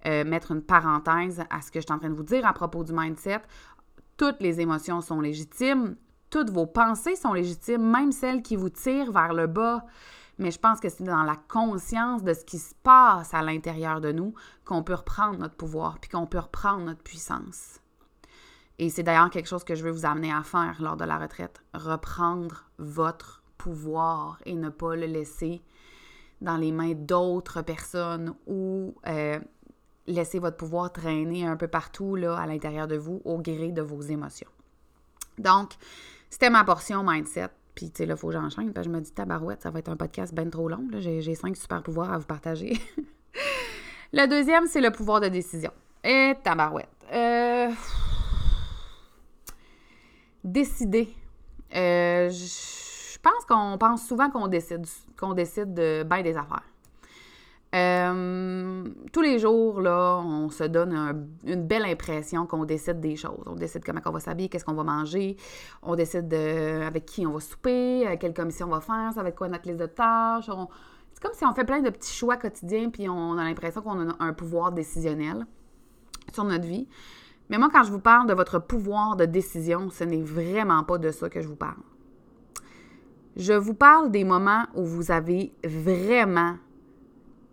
euh, 0.06 0.24
mettre 0.24 0.52
une 0.52 0.62
parenthèse 0.62 1.44
à 1.50 1.60
ce 1.60 1.70
que 1.70 1.80
je 1.80 1.84
suis 1.84 1.92
en 1.92 1.98
train 1.98 2.08
de 2.08 2.14
vous 2.14 2.22
dire 2.22 2.46
à 2.46 2.54
propos 2.54 2.84
du 2.84 2.94
mindset. 2.94 3.42
Toutes 4.16 4.40
les 4.40 4.60
émotions 4.60 5.02
sont 5.02 5.20
légitimes, 5.20 5.96
toutes 6.30 6.48
vos 6.48 6.64
pensées 6.64 7.16
sont 7.16 7.34
légitimes, 7.34 7.82
même 7.82 8.12
celles 8.12 8.40
qui 8.40 8.56
vous 8.56 8.70
tirent 8.70 9.12
vers 9.12 9.34
le 9.34 9.46
bas. 9.46 9.84
Mais 10.38 10.50
je 10.50 10.58
pense 10.58 10.80
que 10.80 10.88
c'est 10.88 11.04
dans 11.04 11.22
la 11.22 11.36
conscience 11.48 12.22
de 12.22 12.34
ce 12.34 12.44
qui 12.44 12.58
se 12.58 12.74
passe 12.82 13.32
à 13.32 13.42
l'intérieur 13.42 14.00
de 14.00 14.12
nous 14.12 14.34
qu'on 14.64 14.82
peut 14.82 14.94
reprendre 14.94 15.38
notre 15.38 15.56
pouvoir, 15.56 15.98
puis 15.98 16.10
qu'on 16.10 16.26
peut 16.26 16.38
reprendre 16.38 16.84
notre 16.84 17.02
puissance. 17.02 17.80
Et 18.78 18.90
c'est 18.90 19.02
d'ailleurs 19.02 19.30
quelque 19.30 19.48
chose 19.48 19.64
que 19.64 19.74
je 19.74 19.82
veux 19.82 19.90
vous 19.90 20.04
amener 20.04 20.32
à 20.32 20.42
faire 20.42 20.76
lors 20.80 20.96
de 20.96 21.04
la 21.04 21.18
retraite. 21.18 21.62
Reprendre 21.72 22.64
votre 22.78 23.42
pouvoir 23.56 24.38
et 24.44 24.54
ne 24.54 24.68
pas 24.68 24.94
le 24.96 25.06
laisser 25.06 25.62
dans 26.42 26.58
les 26.58 26.72
mains 26.72 26.92
d'autres 26.92 27.62
personnes 27.62 28.34
ou 28.46 28.94
euh, 29.06 29.40
laisser 30.06 30.38
votre 30.38 30.58
pouvoir 30.58 30.92
traîner 30.92 31.46
un 31.46 31.56
peu 31.56 31.68
partout 31.68 32.16
là, 32.16 32.36
à 32.36 32.46
l'intérieur 32.46 32.86
de 32.86 32.96
vous 32.96 33.22
au 33.24 33.38
gré 33.38 33.72
de 33.72 33.80
vos 33.80 34.02
émotions. 34.02 34.50
Donc, 35.38 35.72
c'était 36.28 36.50
ma 36.50 36.64
portion 36.64 37.02
mindset. 37.02 37.50
Puis, 37.76 37.90
tu 37.90 37.98
sais, 37.98 38.06
là, 38.06 38.14
il 38.14 38.16
faut 38.18 38.28
que 38.28 38.32
j'enchaîne. 38.32 38.72
Je 38.74 38.88
me 38.88 39.00
dis, 39.00 39.12
tabarouette, 39.12 39.60
ça 39.60 39.70
va 39.70 39.80
être 39.80 39.90
un 39.90 39.96
podcast 39.96 40.34
bien 40.34 40.48
trop 40.48 40.66
long. 40.66 40.88
J'ai 40.94 41.34
cinq 41.34 41.54
super 41.56 41.82
pouvoirs 41.82 42.10
à 42.10 42.16
vous 42.16 42.24
partager. 42.24 42.72
le 44.14 44.26
deuxième, 44.26 44.66
c'est 44.66 44.80
le 44.80 44.90
pouvoir 44.90 45.20
de 45.20 45.28
décision. 45.28 45.70
Et 46.02 46.32
tabarouette. 46.42 46.88
Euh, 47.12 47.68
décider. 50.42 51.10
Euh, 51.74 52.30
je 52.30 53.18
pense 53.18 53.44
qu'on 53.46 53.76
pense 53.76 54.08
souvent 54.08 54.30
qu'on 54.30 54.48
décide, 54.48 54.86
qu'on 55.18 55.34
décide 55.34 55.74
de 55.74 56.02
bien 56.02 56.22
des 56.22 56.34
affaires. 56.34 56.64
Euh, 57.74 58.84
tous 59.12 59.20
les 59.20 59.38
jours, 59.38 59.80
là, 59.80 60.18
on 60.24 60.48
se 60.50 60.64
donne 60.64 61.28
une 61.44 61.66
belle 61.66 61.84
impression 61.84 62.46
qu'on 62.46 62.64
décide 62.64 63.00
des 63.00 63.16
choses. 63.16 63.42
On 63.46 63.54
décide 63.54 63.84
comment 63.84 64.00
on 64.04 64.10
va 64.10 64.20
s'habiller, 64.20 64.48
qu'est-ce 64.48 64.64
qu'on 64.64 64.74
va 64.74 64.84
manger, 64.84 65.36
on 65.82 65.94
décide 65.94 66.28
de, 66.28 66.82
avec 66.82 67.06
qui 67.06 67.26
on 67.26 67.32
va 67.32 67.40
souper, 67.40 68.06
euh, 68.06 68.16
quelle 68.18 68.34
commission 68.34 68.66
on 68.66 68.70
va 68.70 68.80
faire, 68.80 69.12
ça 69.14 69.22
va 69.22 69.28
être 69.28 69.36
quoi 69.36 69.48
notre 69.48 69.66
liste 69.68 69.80
de 69.80 69.86
tâches. 69.86 70.48
C'est 71.12 71.22
comme 71.22 71.34
si 71.34 71.44
on 71.44 71.54
fait 71.54 71.64
plein 71.64 71.80
de 71.80 71.90
petits 71.90 72.14
choix 72.14 72.36
quotidiens, 72.36 72.88
puis 72.90 73.08
on 73.08 73.36
a 73.36 73.44
l'impression 73.44 73.82
qu'on 73.82 74.10
a 74.10 74.16
un 74.20 74.32
pouvoir 74.32 74.72
décisionnel 74.72 75.46
sur 76.32 76.44
notre 76.44 76.66
vie. 76.66 76.88
Mais 77.48 77.58
moi, 77.58 77.68
quand 77.72 77.84
je 77.84 77.92
vous 77.92 78.00
parle 78.00 78.28
de 78.28 78.34
votre 78.34 78.58
pouvoir 78.58 79.16
de 79.16 79.24
décision, 79.24 79.90
ce 79.90 80.04
n'est 80.04 80.22
vraiment 80.22 80.82
pas 80.84 80.98
de 80.98 81.10
ça 81.10 81.28
que 81.28 81.40
je 81.40 81.48
vous 81.48 81.56
parle. 81.56 81.80
Je 83.36 83.52
vous 83.52 83.74
parle 83.74 84.10
des 84.10 84.24
moments 84.24 84.64
où 84.74 84.84
vous 84.84 85.10
avez 85.10 85.52
vraiment 85.64 86.56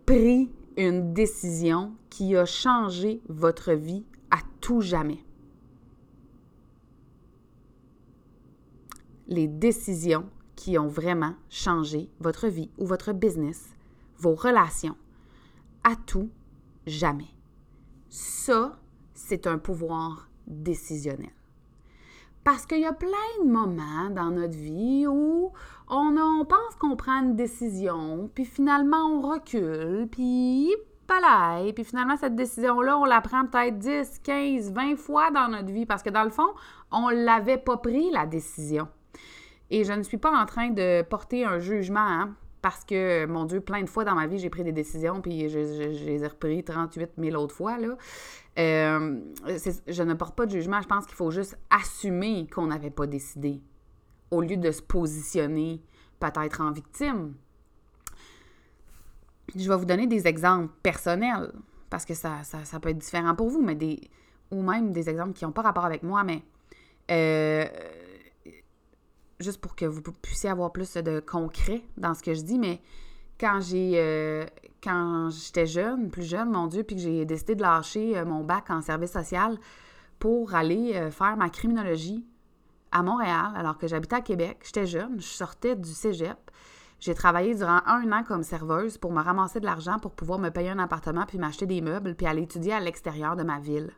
pris 0.06 0.50
une 0.76 1.12
décision 1.14 1.94
qui 2.10 2.36
a 2.36 2.44
changé 2.44 3.22
votre 3.28 3.72
vie 3.72 4.04
à 4.30 4.38
tout 4.60 4.80
jamais. 4.80 5.24
Les 9.26 9.48
décisions 9.48 10.28
qui 10.56 10.78
ont 10.78 10.88
vraiment 10.88 11.34
changé 11.48 12.10
votre 12.20 12.48
vie 12.48 12.70
ou 12.78 12.86
votre 12.86 13.12
business, 13.12 13.74
vos 14.18 14.34
relations, 14.34 14.96
à 15.82 15.96
tout 15.96 16.30
jamais. 16.86 17.34
Ça, 18.08 18.78
c'est 19.14 19.46
un 19.46 19.58
pouvoir 19.58 20.28
décisionnel. 20.46 21.32
Parce 22.44 22.66
qu'il 22.66 22.80
y 22.80 22.86
a 22.86 22.92
plein 22.92 23.08
de 23.42 23.50
moments 23.50 24.10
dans 24.10 24.30
notre 24.30 24.56
vie 24.56 25.06
où 25.08 25.50
on, 25.88 26.44
pense 26.44 26.74
qu'on 26.78 26.94
prend 26.94 27.22
une 27.22 27.36
décision, 27.36 28.30
puis 28.34 28.44
finalement 28.44 29.06
on 29.06 29.22
recule, 29.22 30.06
puis 30.10 30.70
palais, 31.06 31.72
puis 31.72 31.84
finalement 31.84 32.18
cette 32.18 32.36
décision-là, 32.36 32.98
on 32.98 33.06
la 33.06 33.22
prend 33.22 33.46
peut-être 33.46 33.78
10, 33.78 34.18
15, 34.22 34.72
20 34.72 34.96
fois 34.96 35.30
dans 35.30 35.48
notre 35.48 35.72
vie 35.72 35.86
parce 35.86 36.02
que 36.02 36.10
dans 36.10 36.22
le 36.24 36.30
fond, 36.30 36.48
on 36.92 37.10
ne 37.10 37.24
l'avait 37.24 37.56
pas 37.56 37.78
pris 37.78 38.10
la 38.10 38.26
décision. 38.26 38.88
Et 39.70 39.84
je 39.84 39.92
ne 39.94 40.02
suis 40.02 40.18
pas 40.18 40.30
en 40.30 40.44
train 40.44 40.68
de 40.68 41.00
porter 41.00 41.46
un 41.46 41.58
jugement, 41.58 42.00
hein, 42.00 42.34
parce 42.64 42.82
que, 42.86 43.26
mon 43.26 43.44
Dieu, 43.44 43.60
plein 43.60 43.82
de 43.82 43.90
fois 43.90 44.06
dans 44.06 44.14
ma 44.14 44.26
vie, 44.26 44.38
j'ai 44.38 44.48
pris 44.48 44.64
des 44.64 44.72
décisions, 44.72 45.20
puis 45.20 45.50
je, 45.50 45.58
les 46.06 46.24
ai 46.24 46.26
repris 46.26 46.64
38 46.64 47.10
000 47.18 47.36
autres 47.36 47.54
fois. 47.54 47.76
Là. 47.76 47.94
Euh, 48.58 49.20
je 49.86 50.02
ne 50.02 50.14
porte 50.14 50.34
pas 50.34 50.46
de 50.46 50.50
jugement. 50.50 50.80
Je 50.80 50.88
pense 50.88 51.04
qu'il 51.04 51.14
faut 51.14 51.30
juste 51.30 51.58
assumer 51.68 52.46
qu'on 52.46 52.68
n'avait 52.68 52.88
pas 52.88 53.06
décidé 53.06 53.60
au 54.30 54.40
lieu 54.40 54.56
de 54.56 54.70
se 54.70 54.80
positionner 54.80 55.82
peut-être 56.20 56.62
en 56.62 56.72
victime. 56.72 57.34
Je 59.54 59.68
vais 59.68 59.76
vous 59.76 59.84
donner 59.84 60.06
des 60.06 60.26
exemples 60.26 60.72
personnels 60.82 61.52
parce 61.90 62.06
que 62.06 62.14
ça, 62.14 62.44
ça, 62.44 62.80
peut 62.80 62.88
être 62.88 62.98
différent 62.98 63.34
pour 63.34 63.50
vous, 63.50 63.60
mais 63.60 63.74
des 63.74 64.00
ou 64.50 64.62
même 64.62 64.90
des 64.90 65.10
exemples 65.10 65.34
qui 65.34 65.44
n'ont 65.44 65.52
pas 65.52 65.60
rapport 65.60 65.84
avec 65.84 66.02
moi, 66.02 66.24
mais 66.24 66.42
euh, 67.10 67.66
juste 69.40 69.60
pour 69.60 69.74
que 69.76 69.84
vous 69.84 70.02
puissiez 70.22 70.50
avoir 70.50 70.72
plus 70.72 70.94
de 70.94 71.20
concret 71.20 71.82
dans 71.96 72.14
ce 72.14 72.22
que 72.22 72.34
je 72.34 72.42
dis, 72.42 72.58
mais 72.58 72.80
quand 73.38 73.60
j'ai 73.60 73.92
euh, 73.96 74.46
quand 74.82 75.30
j'étais 75.30 75.66
jeune, 75.66 76.10
plus 76.10 76.22
jeune, 76.22 76.50
mon 76.50 76.66
Dieu, 76.66 76.82
puis 76.82 76.96
que 76.96 77.02
j'ai 77.02 77.24
décidé 77.24 77.54
de 77.54 77.62
lâcher 77.62 78.18
euh, 78.18 78.24
mon 78.24 78.44
bac 78.44 78.70
en 78.70 78.82
service 78.82 79.12
social 79.12 79.58
pour 80.18 80.54
aller 80.54 80.92
euh, 80.94 81.10
faire 81.10 81.36
ma 81.36 81.48
criminologie 81.48 82.24
à 82.92 83.02
Montréal, 83.02 83.52
alors 83.56 83.78
que 83.78 83.88
j'habitais 83.88 84.16
à 84.16 84.20
Québec. 84.20 84.58
J'étais 84.62 84.86
jeune, 84.86 85.20
je 85.20 85.26
sortais 85.26 85.74
du 85.74 85.90
cégep. 85.90 86.38
J'ai 87.00 87.14
travaillé 87.14 87.54
durant 87.54 87.80
un 87.86 88.12
an 88.12 88.22
comme 88.22 88.42
serveuse 88.42 88.98
pour 88.98 89.12
me 89.12 89.20
ramasser 89.20 89.58
de 89.58 89.66
l'argent 89.66 89.98
pour 89.98 90.12
pouvoir 90.12 90.38
me 90.38 90.50
payer 90.50 90.70
un 90.70 90.78
appartement 90.78 91.26
puis 91.26 91.38
m'acheter 91.38 91.66
des 91.66 91.80
meubles 91.80 92.14
puis 92.14 92.26
aller 92.26 92.42
étudier 92.42 92.72
à 92.72 92.80
l'extérieur 92.80 93.36
de 93.36 93.42
ma 93.42 93.58
ville. 93.58 93.90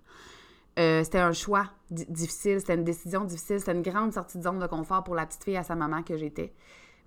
C'était 0.77 1.19
un 1.19 1.33
choix 1.33 1.71
difficile, 1.91 2.61
c'était 2.61 2.75
une 2.75 2.85
décision 2.85 3.25
difficile, 3.25 3.59
c'était 3.61 3.73
une 3.73 3.83
grande 3.83 4.13
sortie 4.13 4.39
de 4.39 4.43
zone 4.43 4.59
de 4.59 4.67
confort 4.67 5.05
pour 5.05 5.15
la 5.15 5.27
petite 5.27 5.45
fille 5.45 5.57
à 5.57 5.63
sa 5.63 5.75
maman 5.75 6.03
que 6.03 6.17
j'étais. 6.17 6.53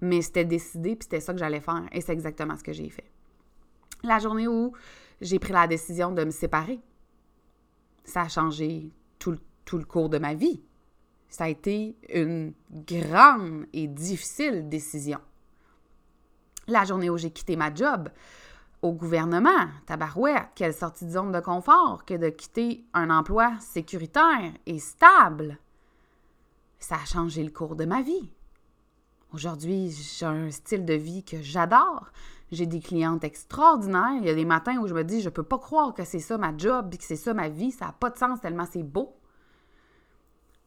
Mais 0.02 0.22
c'était 0.22 0.46
décidé, 0.46 0.96
puis 0.96 1.04
c'était 1.04 1.20
ça 1.20 1.34
que 1.34 1.40
j'allais 1.40 1.60
faire. 1.60 1.84
Et 1.92 2.02
c'est 2.02 2.14
exactement 2.14 2.56
ce 2.56 2.64
que 2.64 2.74
j'ai 2.74 2.90
fait. 2.90 3.10
La 4.04 4.20
journée 4.20 4.48
où 4.48 4.72
j'ai 5.22 5.40
pris 5.40 5.54
la 5.54 5.68
décision 5.68 6.12
de 6.12 6.24
me 6.24 6.32
séparer, 6.32 6.80
ça 8.06 8.22
a 8.22 8.28
changé 8.30 8.92
tout, 9.20 9.38
tout 9.66 9.78
le 9.78 9.86
cours 9.86 10.10
de 10.10 10.18
ma 10.18 10.34
vie. 10.34 10.64
Ça 11.28 11.44
a 11.44 11.50
été 11.50 11.96
une 12.12 12.54
grande 12.72 13.66
et 13.74 13.88
difficile 13.88 14.68
décision. 14.68 15.20
La 16.68 16.86
journée 16.86 17.10
où 17.10 17.18
j'ai 17.18 17.32
quitté 17.32 17.56
ma 17.56 17.74
job 17.74 18.10
au 18.82 18.94
gouvernement, 18.94 19.68
tabarouette, 19.86 20.50
quelle 20.56 20.74
sortie 20.74 21.06
de 21.06 21.12
zone 21.12 21.32
de 21.32 21.40
confort 21.40 22.06
que 22.06 22.14
de 22.14 22.30
quitter 22.30 22.86
un 22.94 23.10
emploi 23.10 23.52
sécuritaire 23.60 24.54
et 24.66 24.80
stable. 24.80 25.58
Ça 26.80 26.96
a 26.96 27.06
changé 27.06 27.44
le 27.44 27.52
cours 27.52 27.76
de 27.76 27.86
ma 27.86 28.02
vie. 28.02 28.32
Aujourd'hui, 29.34 29.92
j'ai 29.92 30.26
un 30.26 30.50
style 30.50 30.86
de 30.86 30.94
vie 30.94 31.24
que 31.24 31.42
j'adore. 31.42 32.08
J'ai 32.52 32.66
des 32.66 32.80
clientes 32.80 33.24
extraordinaires. 33.24 34.18
Il 34.18 34.26
y 34.26 34.30
a 34.30 34.34
des 34.34 34.46
matins 34.46 34.78
où 34.78 34.88
je 34.88 34.94
me 34.94 35.04
dis, 35.04 35.22
je 35.22 35.30
peux 35.30 35.44
pas 35.44 35.60
croire 35.60 35.94
que 35.94 36.04
c'est 36.04 36.20
ça 36.20 36.38
ma 36.38 36.58
job, 36.58 36.96
que 36.96 37.04
c'est 37.04 37.16
ça 37.16 37.34
ma 37.34 37.50
vie. 37.50 37.72
Ça 37.72 37.88
n'a 37.88 37.92
pas 37.92 38.10
de 38.10 38.18
sens 38.18 38.40
tellement 38.42 38.66
c'est 38.72 38.82
beau. 38.82 39.16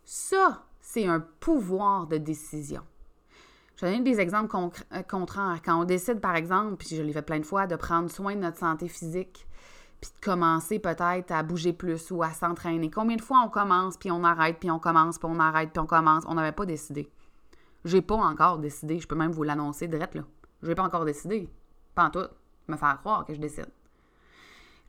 Ça, 0.05 0.65
c'est 0.81 1.07
un 1.07 1.21
pouvoir 1.21 2.07
de 2.07 2.19
décision. 2.19 2.83
Je 3.83 3.89
vais 3.89 3.99
donner 3.99 4.13
des 4.13 4.21
exemples 4.21 4.55
euh, 4.57 5.03
contraires. 5.03 5.59
Quand 5.65 5.81
on 5.81 5.85
décide, 5.85 6.21
par 6.21 6.37
exemple, 6.37 6.77
puis 6.77 6.95
je 6.95 7.03
l'ai 7.03 7.13
fait 7.13 7.23
plein 7.23 7.41
de 7.41 7.45
fois, 7.45 7.67
de 7.67 7.75
prendre 7.75 8.09
soin 8.09 8.37
de 8.37 8.41
notre 8.41 8.59
santé 8.59 8.87
physique, 8.87 9.45
puis 10.01 10.09
de 10.15 10.25
commencer 10.25 10.79
peut-être 10.79 11.33
à 11.33 11.43
bouger 11.43 11.73
plus 11.73 12.13
ou 12.13 12.23
à 12.23 12.31
s'entraîner. 12.31 12.93
Combien 12.93 13.17
de 13.17 13.23
fois 13.23 13.43
on 13.45 13.49
commence, 13.49 13.97
puis 13.97 14.13
on 14.13 14.23
arrête, 14.23 14.61
puis 14.61 14.71
on 14.71 14.79
commence, 14.79 15.19
puis 15.19 15.29
on 15.29 15.41
arrête, 15.41 15.71
puis 15.73 15.81
on 15.81 15.87
commence? 15.87 16.23
On 16.29 16.35
n'avait 16.35 16.53
pas 16.53 16.65
décidé. 16.65 17.11
J'ai 17.85 18.03
pas 18.03 18.15
encore 18.15 18.59
décidé. 18.59 19.01
Je 19.01 19.09
peux 19.09 19.17
même 19.17 19.33
vous 19.33 19.43
l'annoncer 19.43 19.89
direct, 19.89 20.15
là. 20.15 20.23
J'ai 20.63 20.77
pas 20.77 20.85
encore 20.85 21.05
décidé. 21.05 21.51
Pas 21.97 22.05
en 22.05 22.11
tout. 22.11 22.29
Me 22.69 22.77
faire 22.77 23.01
croire 23.01 23.25
que 23.25 23.35
je 23.35 23.41
décide. 23.41 23.67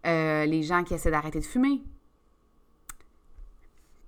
Euh, 0.06 0.46
les 0.46 0.62
gens 0.62 0.84
qui 0.84 0.94
essaient 0.94 1.10
d'arrêter 1.10 1.40
de 1.40 1.46
fumer. 1.46 1.82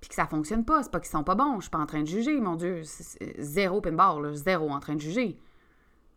Que 0.08 0.14
ça 0.14 0.26
fonctionne 0.26 0.64
pas. 0.64 0.82
C'est 0.82 0.90
pas 0.90 1.00
qu'ils 1.00 1.10
sont 1.10 1.24
pas 1.24 1.34
bons. 1.34 1.56
Je 1.56 1.62
suis 1.62 1.70
pas 1.70 1.78
en 1.78 1.86
train 1.86 2.02
de 2.02 2.06
juger, 2.06 2.40
mon 2.40 2.56
Dieu. 2.56 2.82
zéro 3.38 3.80
pinball, 3.80 4.22
là, 4.22 4.34
zéro 4.34 4.70
en 4.70 4.80
train 4.80 4.94
de 4.94 5.00
juger. 5.00 5.38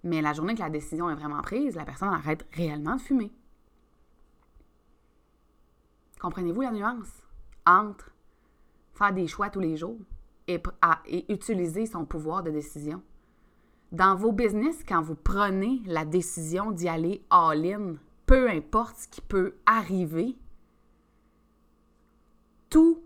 Mais 0.04 0.22
la 0.22 0.34
journée 0.34 0.56
que 0.56 0.60
la 0.60 0.70
décision 0.70 1.10
est 1.10 1.16
vraiment 1.16 1.42
prise, 1.42 1.76
la 1.76 1.86
personne 1.86 2.10
arrête 2.10 2.46
réellement 2.54 2.96
de 2.96 3.02
fumer. 3.02 3.32
Comprenez-vous 6.20 6.62
la 6.62 6.72
nuance? 6.72 7.22
Entre 7.66 8.12
faire 8.94 9.14
des 9.14 9.28
choix 9.28 9.50
tous 9.50 9.60
les 9.60 9.78
jours 9.78 10.00
et, 10.48 10.62
et 11.06 11.32
utiliser 11.32 11.86
son 11.86 12.06
pouvoir 12.06 12.44
de 12.44 12.52
décision? 12.52 13.02
Dans 13.92 14.16
vos 14.16 14.32
business, 14.32 14.84
quand 14.88 15.02
vous 15.02 15.16
prenez 15.16 15.82
la 15.86 16.06
décision 16.06 16.72
d'y 16.72 16.88
aller 16.88 17.24
all-in, 17.30 17.96
peu 18.26 18.50
importe 18.50 18.98
ce 18.98 19.08
qui 19.08 19.22
peut 19.22 19.56
arriver, 19.66 20.38
tout 22.70 23.02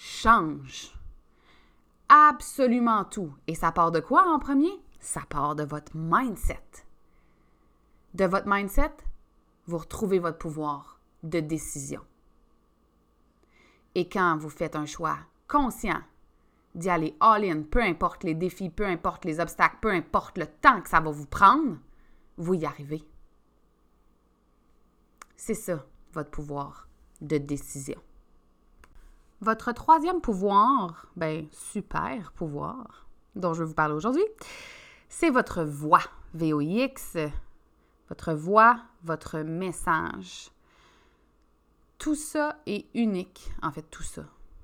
change. 0.00 0.98
Absolument 2.08 3.04
tout. 3.04 3.34
Et 3.46 3.54
ça 3.54 3.70
part 3.70 3.92
de 3.92 4.00
quoi 4.00 4.26
en 4.32 4.38
premier? 4.38 4.72
Ça 4.98 5.20
part 5.28 5.54
de 5.54 5.62
votre 5.62 5.92
mindset. 5.94 6.86
De 8.14 8.24
votre 8.24 8.48
mindset, 8.48 8.96
vous 9.66 9.76
retrouvez 9.76 10.18
votre 10.18 10.38
pouvoir 10.38 11.00
de 11.22 11.40
décision. 11.40 12.00
Et 13.94 14.08
quand 14.08 14.38
vous 14.38 14.48
faites 14.48 14.74
un 14.74 14.86
choix 14.86 15.18
conscient 15.46 16.00
d'y 16.74 16.88
aller 16.88 17.14
all-in, 17.20 17.62
peu 17.62 17.82
importe 17.82 18.24
les 18.24 18.34
défis, 18.34 18.70
peu 18.70 18.86
importe 18.86 19.26
les 19.26 19.38
obstacles, 19.38 19.78
peu 19.82 19.90
importe 19.90 20.38
le 20.38 20.46
temps 20.46 20.80
que 20.80 20.88
ça 20.88 21.00
va 21.00 21.10
vous 21.10 21.26
prendre, 21.26 21.76
vous 22.38 22.54
y 22.54 22.64
arrivez. 22.64 23.06
C'est 25.36 25.54
ça, 25.54 25.84
votre 26.12 26.30
pouvoir 26.30 26.88
de 27.20 27.36
décision. 27.36 28.00
Votre 29.40 29.72
troisième 29.72 30.20
pouvoir, 30.20 31.06
ben 31.16 31.46
super 31.50 32.32
pouvoir, 32.32 33.06
dont 33.36 33.54
je 33.54 33.60
vais 33.60 33.68
vous 33.68 33.74
parler 33.74 33.94
aujourd'hui, 33.94 34.24
c'est 35.08 35.30
votre 35.30 35.62
voix, 35.62 36.02
VOIX, 36.34 37.16
votre 38.10 38.34
voix, 38.34 38.76
votre 39.02 39.38
message. 39.38 40.50
Tout 41.96 42.14
ça 42.14 42.56
est 42.66 42.86
unique, 42.94 43.50
en 43.62 43.70
fait, 43.70 43.84
tout 43.90 44.02
ça. 44.02 44.22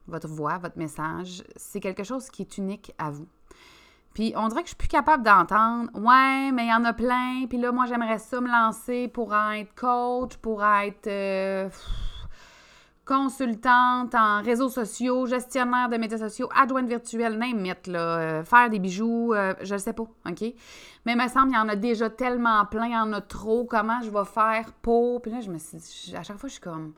Votre 0.09 0.28
voix, 0.28 0.59
votre 0.59 0.76
message, 0.76 1.42
c'est 1.56 1.80
quelque 1.80 2.04
chose 2.04 2.28
qui 2.28 2.42
est 2.42 2.59
unique 2.59 2.92
à 2.99 3.11
vous. 3.11 3.28
Puis 4.12 4.35
on 4.37 4.49
dirait 4.49 4.62
que 4.62 4.68
je 4.68 4.75
suis 4.75 4.76
plus 4.76 4.88
capable 4.88 5.23
d'entendre, 5.23 5.90
ouais, 5.95 6.52
mais 6.52 6.66
il 6.66 6.71
y 6.71 6.75
en 6.75 6.85
a 6.85 6.92
plein, 6.92 7.47
puis 7.49 7.59
là, 7.59 7.73
moi, 7.73 7.87
j'aimerais 7.87 8.18
ça 8.18 8.40
me 8.40 8.49
lancer 8.49 9.09
pour 9.09 9.35
être 9.35 9.75
coach, 9.75 10.37
pour 10.37 10.62
être. 10.64 11.06
Euh, 11.06 11.68
consultante 13.06 14.16
en 14.16 14.42
réseaux 14.42 14.68
sociaux, 14.68 15.26
gestionnaire 15.26 15.88
de 15.88 15.96
médias 15.96 16.18
sociaux, 16.18 16.48
adjointe 16.54 16.88
virtuelle, 16.88 17.38
n'importe 17.38 17.86
là, 17.86 18.18
euh, 18.18 18.44
faire 18.44 18.68
des 18.68 18.80
bijoux, 18.80 19.32
euh, 19.32 19.54
je 19.62 19.75
ne 19.75 19.78
sais 19.78 19.92
pas, 19.92 20.02
OK? 20.02 20.40
Mais 21.06 21.12
il 21.12 21.16
me 21.16 21.28
semble 21.28 21.46
qu'il 21.46 21.56
y 21.56 21.60
en 21.60 21.68
a 21.68 21.76
déjà 21.76 22.10
tellement 22.10 22.66
plein, 22.66 22.86
il 22.86 22.92
y 22.92 22.96
en 22.96 23.12
a 23.12 23.20
trop, 23.20 23.64
comment 23.64 24.02
je 24.02 24.10
vais 24.10 24.25
faire 24.25 24.72
pour... 24.82 25.22
Puis 25.22 25.30
là, 25.30 25.40
je 25.40 25.50
me 25.50 25.58
suis 25.58 26.16
à 26.16 26.25
chaque 26.25 26.36
fois, 26.36 26.48
je 26.48 26.54
suis 26.54 26.60
comme... 26.62 26.94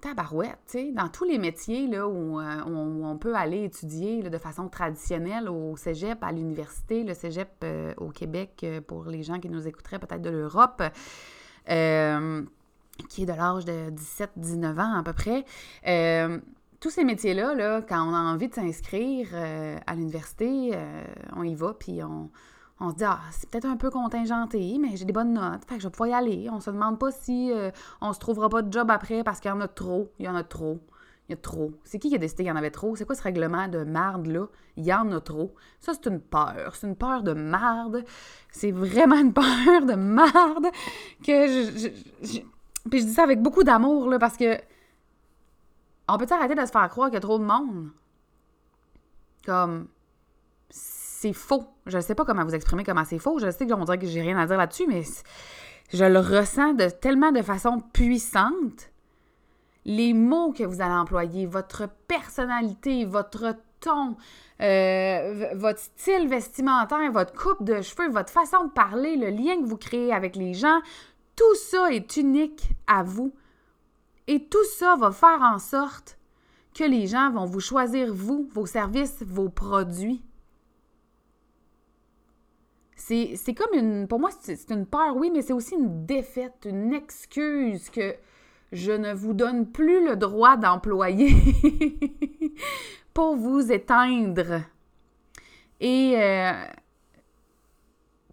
Tabarouette, 0.00 0.58
tu 0.66 0.72
sais, 0.72 0.92
dans 0.92 1.08
tous 1.08 1.24
les 1.24 1.38
métiers 1.38 1.86
là, 1.88 2.06
où, 2.06 2.38
euh, 2.38 2.60
on, 2.66 3.16
peut 3.16 3.34
aller 3.34 3.64
étudier 3.64 4.22
de 4.22 4.38
façon 4.38 4.68
traditionnelle 4.68 5.48
au 5.48 5.76
cégep, 5.76 6.22
à 6.22 6.30
l'université, 6.30 7.04
le 7.04 7.14
cégep 7.14 7.64
au 7.96 8.10
Québec, 8.10 8.66
pour 8.86 9.06
les 9.06 9.22
gens 9.22 9.40
qui 9.40 9.48
nous 9.48 9.66
écouteraient 9.66 9.98
peut-être 9.98 10.20
de 10.20 10.28
l'Europe, 10.28 10.82
qui 13.08 13.22
est 13.22 13.26
de 13.26 13.32
l'âge 13.32 13.64
de 13.64 13.90
17-19 13.90 14.80
ans 14.80 14.98
à 14.98 15.02
peu 15.02 15.12
près. 15.12 15.44
Euh, 15.86 16.38
tous 16.80 16.90
ces 16.90 17.04
métiers-là, 17.04 17.54
là, 17.54 17.82
quand 17.82 18.06
on 18.06 18.14
a 18.14 18.18
envie 18.18 18.48
de 18.48 18.54
s'inscrire 18.54 19.28
euh, 19.32 19.78
à 19.86 19.94
l'université, 19.94 20.72
euh, 20.74 21.04
on 21.34 21.42
y 21.42 21.54
va, 21.54 21.74
puis 21.74 22.02
on, 22.02 22.30
on 22.80 22.90
se 22.90 22.96
dit, 22.96 23.04
ah, 23.04 23.20
c'est 23.30 23.48
peut-être 23.48 23.66
un 23.66 23.76
peu 23.76 23.90
contingenté, 23.90 24.76
mais 24.78 24.96
j'ai 24.96 25.04
des 25.04 25.12
bonnes 25.12 25.32
notes, 25.32 25.64
fait 25.66 25.76
que 25.76 25.80
je 25.80 25.86
vais 25.86 25.92
pouvoir 25.92 26.08
y 26.08 26.12
aller. 26.12 26.48
On 26.50 26.60
se 26.60 26.70
demande 26.70 26.98
pas 26.98 27.10
si 27.10 27.52
on 28.00 28.12
se 28.12 28.18
trouvera 28.18 28.48
pas 28.48 28.62
de 28.62 28.72
job 28.72 28.90
après 28.90 29.24
parce 29.24 29.40
qu'il 29.40 29.50
y 29.50 29.52
en 29.52 29.60
a 29.60 29.68
trop. 29.68 30.12
Il 30.18 30.26
y 30.26 30.28
en 30.28 30.34
a 30.34 30.44
trop. 30.44 30.78
Il 31.28 31.32
y 31.32 31.34
a 31.34 31.38
trop. 31.38 31.72
C'est 31.84 31.98
qui 31.98 32.10
qui 32.10 32.16
a 32.16 32.18
décidé 32.18 32.42
qu'il 32.42 32.50
y 32.50 32.52
en 32.52 32.56
avait 32.56 32.70
trop? 32.70 32.96
C'est 32.96 33.06
quoi 33.06 33.14
ce 33.14 33.22
règlement 33.22 33.66
de 33.66 33.82
marde-là? 33.84 34.46
Il 34.76 34.84
y 34.84 34.92
en 34.92 35.10
a 35.10 35.20
trop. 35.20 35.54
Ça, 35.80 35.92
c'est 35.94 36.10
une 36.10 36.20
peur. 36.20 36.74
C'est 36.74 36.86
une 36.86 36.96
peur 36.96 37.22
de 37.22 37.32
marde. 37.32 38.04
C'est 38.50 38.72
vraiment 38.72 39.16
une 39.16 39.32
peur 39.32 39.86
de 39.86 39.94
marde 39.94 40.66
que 41.26 41.46
je, 41.46 42.40
puis 42.90 43.00
je 43.00 43.06
dis 43.06 43.12
ça 43.12 43.22
avec 43.22 43.40
beaucoup 43.40 43.64
d'amour, 43.64 44.08
là, 44.08 44.18
parce 44.18 44.36
que 44.36 44.58
on 46.08 46.18
peut 46.18 46.26
arrêter 46.30 46.54
de 46.54 46.66
se 46.66 46.70
faire 46.70 46.88
croire 46.88 47.08
qu'il 47.08 47.18
y 47.18 47.20
trop 47.20 47.38
de 47.38 47.44
monde? 47.44 47.90
Comme, 49.46 49.88
c'est 50.68 51.32
faux. 51.32 51.64
Je 51.86 51.96
ne 51.96 52.02
sais 52.02 52.14
pas 52.14 52.24
comment 52.24 52.44
vous 52.44 52.54
exprimer 52.54 52.84
comment 52.84 53.04
c'est 53.04 53.18
faux. 53.18 53.38
Je 53.38 53.50
sais 53.50 53.66
qu'on 53.66 53.84
dirait 53.84 53.98
que 53.98 54.06
j'ai 54.06 54.20
rien 54.20 54.36
à 54.38 54.46
dire 54.46 54.58
là-dessus, 54.58 54.86
mais 54.86 55.02
je 55.92 56.04
le 56.04 56.18
ressens 56.18 56.74
de 56.74 56.88
tellement 56.88 57.32
de 57.32 57.42
façon 57.42 57.80
puissante. 57.92 58.90
Les 59.86 60.12
mots 60.12 60.52
que 60.52 60.64
vous 60.64 60.80
allez 60.80 60.94
employer, 60.94 61.46
votre 61.46 61.88
personnalité, 62.08 63.04
votre 63.04 63.54
ton, 63.80 64.16
euh, 64.62 65.50
votre 65.54 65.78
style 65.78 66.28
vestimentaire, 66.28 67.12
votre 67.12 67.32
coupe 67.32 67.64
de 67.64 67.82
cheveux, 67.82 68.08
votre 68.08 68.30
façon 68.30 68.64
de 68.64 68.70
parler, 68.70 69.16
le 69.16 69.28
lien 69.28 69.60
que 69.60 69.66
vous 69.66 69.76
créez 69.76 70.12
avec 70.12 70.36
les 70.36 70.54
gens, 70.54 70.80
tout 71.36 71.54
ça 71.54 71.92
est 71.92 72.16
unique 72.16 72.70
à 72.86 73.02
vous. 73.02 73.34
Et 74.26 74.44
tout 74.44 74.64
ça 74.78 74.96
va 74.96 75.10
faire 75.10 75.40
en 75.42 75.58
sorte 75.58 76.18
que 76.74 76.84
les 76.84 77.06
gens 77.06 77.30
vont 77.30 77.44
vous 77.44 77.60
choisir, 77.60 78.12
vous, 78.12 78.48
vos 78.52 78.66
services, 78.66 79.22
vos 79.22 79.48
produits. 79.48 80.22
C'est 82.96 83.54
comme 83.54 83.78
une. 83.78 84.08
Pour 84.08 84.18
moi, 84.18 84.30
c'est 84.40 84.70
une 84.70 84.86
peur, 84.86 85.14
oui, 85.16 85.30
mais 85.30 85.42
c'est 85.42 85.52
aussi 85.52 85.74
une 85.74 86.06
défaite, 86.06 86.64
une 86.64 86.94
excuse 86.94 87.90
que 87.90 88.14
je 88.72 88.92
ne 88.92 89.12
vous 89.12 89.34
donne 89.34 89.70
plus 89.70 90.06
le 90.06 90.16
droit 90.16 90.56
d'employer 90.56 91.34
pour 93.14 93.36
vous 93.36 93.70
éteindre. 93.70 94.62
Et 95.80 96.14
euh, 96.16 96.52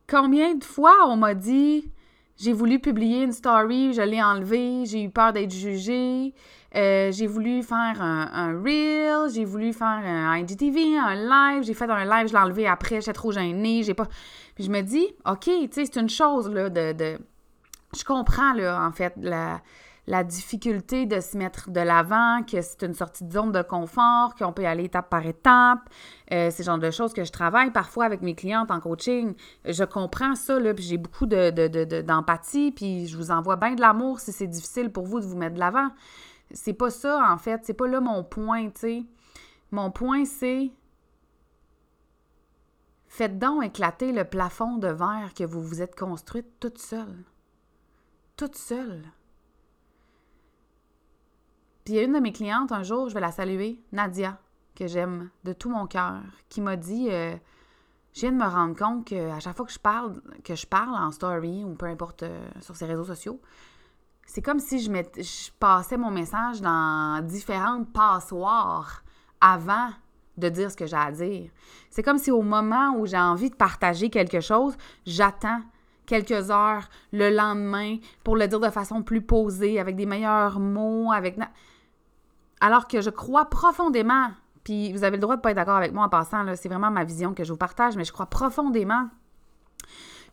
combien 0.08 0.56
de 0.56 0.64
fois 0.64 0.96
on 1.08 1.18
m'a 1.18 1.34
dit 1.34 1.92
j'ai 2.38 2.54
voulu 2.54 2.80
publier 2.80 3.24
une 3.24 3.32
story, 3.32 3.94
je 3.94 4.02
l'ai 4.02 4.22
enlevée, 4.22 4.86
j'ai 4.86 5.04
eu 5.04 5.10
peur 5.10 5.34
d'être 5.34 5.52
jugée. 5.52 6.34
Euh, 6.74 7.12
j'ai 7.12 7.28
voulu 7.28 7.64
faire 7.64 8.02
un, 8.02 8.62
reel, 8.64 9.30
j'ai 9.34 9.44
voulu 9.44 9.74
faire 9.74 9.88
un 9.88 10.38
IGTV, 10.38 10.98
un 10.98 11.16
live, 11.16 11.64
j'ai 11.64 11.74
fait 11.74 11.90
un 11.90 12.06
live, 12.06 12.28
je 12.28 12.34
l'ai 12.34 12.40
enlevé 12.40 12.66
après, 12.66 13.02
j'étais 13.02 13.14
trop 13.14 13.32
gênée, 13.32 13.84
j'ai 13.84 13.94
pas... 13.94 14.08
Puis 14.56 14.64
je 14.64 14.72
me 14.72 14.82
dis, 14.82 15.06
OK, 15.26 15.42
tu 15.44 15.68
sais, 15.72 15.86
c'est 15.86 16.00
une 16.00 16.10
chose, 16.10 16.50
là, 16.50 16.70
de... 16.70 16.94
de... 16.94 17.18
Je 17.98 18.06
comprends, 18.06 18.54
là, 18.54 18.88
en 18.88 18.92
fait, 18.94 19.14
la 19.18 19.60
la 20.08 20.24
difficulté 20.24 21.06
de 21.06 21.20
se 21.20 21.38
mettre 21.38 21.70
de 21.70 21.80
l'avant, 21.80 22.42
que 22.44 22.62
c'est 22.62 22.84
une 22.84 22.94
sortie 22.94 23.24
de 23.24 23.32
zone 23.32 23.52
de 23.52 23.62
confort, 23.62 24.36
qu'on 24.36 24.52
peut 24.52 24.64
y 24.64 24.66
aller 24.66 24.86
étape 24.86 25.10
par 25.10 25.26
étape. 25.26 25.90
Euh, 26.34 26.50
c'est 26.52 26.64
le 26.64 26.66
genre 26.66 26.80
de 26.80 26.92
choses 26.92 27.14
que 27.14 27.24
je 27.24 27.32
travaille 27.32 27.72
parfois 27.72 28.06
avec 28.06 28.22
mes 28.22 28.36
clientes 28.36 28.72
en 28.72 28.80
coaching. 28.80 29.36
Je 29.66 29.84
comprends 29.84 30.36
ça, 30.36 30.60
là, 30.60 30.74
puis 30.74 30.84
j'ai 30.84 30.98
beaucoup 30.98 31.28
d'empathie, 31.28 32.72
de, 32.72 32.76
puis 32.76 33.08
je 33.08 33.16
vous 33.16 33.32
envoie 33.32 33.56
bien 33.58 33.76
de 33.76 33.82
l'amour 33.82 34.20
si 34.20 34.32
c'est 34.32 34.48
difficile 34.48 34.92
pour 34.92 35.06
vous 35.06 35.20
de 35.20 35.26
vous 35.26 35.38
mettre 35.38 35.56
de 35.56 35.60
l'avant. 35.60 35.90
C'est 36.52 36.74
pas 36.74 36.90
ça, 36.90 37.24
en 37.32 37.38
fait. 37.38 37.62
C'est 37.64 37.74
pas 37.74 37.88
là 37.88 38.02
mon 38.02 38.24
point, 38.24 38.66
tu 38.70 38.82
sais. 38.82 39.04
Mon 39.72 39.92
point, 39.92 40.26
c'est 40.26 40.72
faites 43.08 43.38
donc 43.38 43.64
éclater 43.66 44.14
le 44.14 44.24
plafond 44.24 44.78
de 44.78 44.88
verre 44.88 45.34
que 45.36 45.44
vous 45.44 45.62
vous 45.62 45.82
êtes 45.82 45.98
construite 45.98 46.48
toute 46.60 46.78
seule. 46.78 47.24
Toute 48.38 48.56
seule. 48.56 49.04
Il 51.92 51.96
y 51.96 52.00
a 52.00 52.04
une 52.04 52.14
de 52.14 52.20
mes 52.20 52.32
clientes, 52.32 52.72
un 52.72 52.84
jour, 52.84 53.10
je 53.10 53.14
vais 53.14 53.20
la 53.20 53.34
saluer, 53.34 53.84
Nadia, 53.92 54.40
que 54.76 54.88
j'aime 54.88 55.30
de 55.44 55.52
tout 55.52 55.70
mon 55.70 55.88
cœur, 55.88 56.22
qui 56.48 56.62
m'a 56.62 56.78
dit 56.78 57.10
euh, 57.12 57.36
Je 58.14 58.22
viens 58.22 58.32
de 58.32 58.38
me 58.38 58.48
rendre 58.48 58.78
compte 58.78 59.08
qu'à 59.08 59.42
chaque 59.42 59.58
fois 59.58 59.66
que 59.66 59.74
je 59.74 59.80
parle, 59.80 60.22
que 60.46 60.56
je 60.56 60.66
parle 60.66 60.96
en 60.96 61.12
story 61.12 61.66
ou 61.66 61.74
peu 61.74 61.88
importe 61.88 62.24
euh, 62.24 62.48
sur 62.62 62.78
ces 62.78 62.86
réseaux 62.86 63.04
sociaux, 63.04 63.42
c'est 64.26 64.42
comme 64.42 64.60
si 64.60 64.80
je, 64.80 64.90
je 64.90 65.52
passais 65.60 65.98
mon 65.98 66.12
message 66.12 66.62
dans 66.62 67.22
différentes 67.26 67.92
passoires 67.92 69.04
avant 69.42 69.90
de 70.38 70.48
dire 70.48 70.72
ce 70.72 70.78
que 70.78 70.86
j'ai 70.86 70.96
à 70.96 71.12
dire. 71.12 71.52
C'est 71.90 72.04
comme 72.04 72.20
si 72.20 72.32
au 72.32 72.42
moment 72.42 72.96
où 72.96 73.06
j'ai 73.06 73.20
envie 73.20 73.50
de 73.50 73.56
partager 73.56 74.10
quelque 74.10 74.40
chose, 74.40 74.78
j'attends 75.06 75.60
quelques 76.06 76.52
heures 76.52 76.88
le 77.12 77.36
lendemain 77.36 77.98
pour 78.24 78.38
le 78.38 78.48
dire 78.48 78.62
de 78.62 78.70
façon 78.70 79.04
plus 79.04 79.22
posée, 79.22 79.78
avec 79.78 79.98
des 79.98 80.06
meilleurs 80.06 80.58
mots, 80.58 81.12
avec... 81.12 81.38
Alors 82.62 82.88
que 82.88 83.02
je 83.02 83.10
crois 83.10 83.46
profondément, 83.46 84.30
puis 84.64 84.94
vous 84.94 85.04
avez 85.04 85.18
le 85.18 85.22
droit 85.22 85.36
de 85.36 85.40
ne 85.40 85.42
pas 85.42 85.50
être 85.52 85.58
d'accord 85.58 85.78
avec 85.78 85.94
moi 85.94 86.06
en 86.06 86.10
passant, 86.10 86.46
c'est 86.56 86.70
vraiment 86.70 86.92
ma 86.92 87.04
vision 87.04 87.34
que 87.34 87.44
je 87.44 87.52
vous 87.52 87.58
partage, 87.58 87.98
mais 87.98 88.06
je 88.06 88.14
crois 88.14 88.28
profondément 88.28 89.10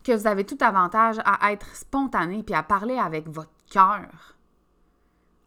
que 0.03 0.11
vous 0.11 0.27
avez 0.27 0.45
tout 0.45 0.57
avantage 0.61 1.17
à 1.25 1.51
être 1.51 1.75
spontané 1.75 2.43
puis 2.43 2.55
à 2.55 2.63
parler 2.63 2.97
avec 2.97 3.27
votre 3.27 3.49
cœur, 3.69 4.37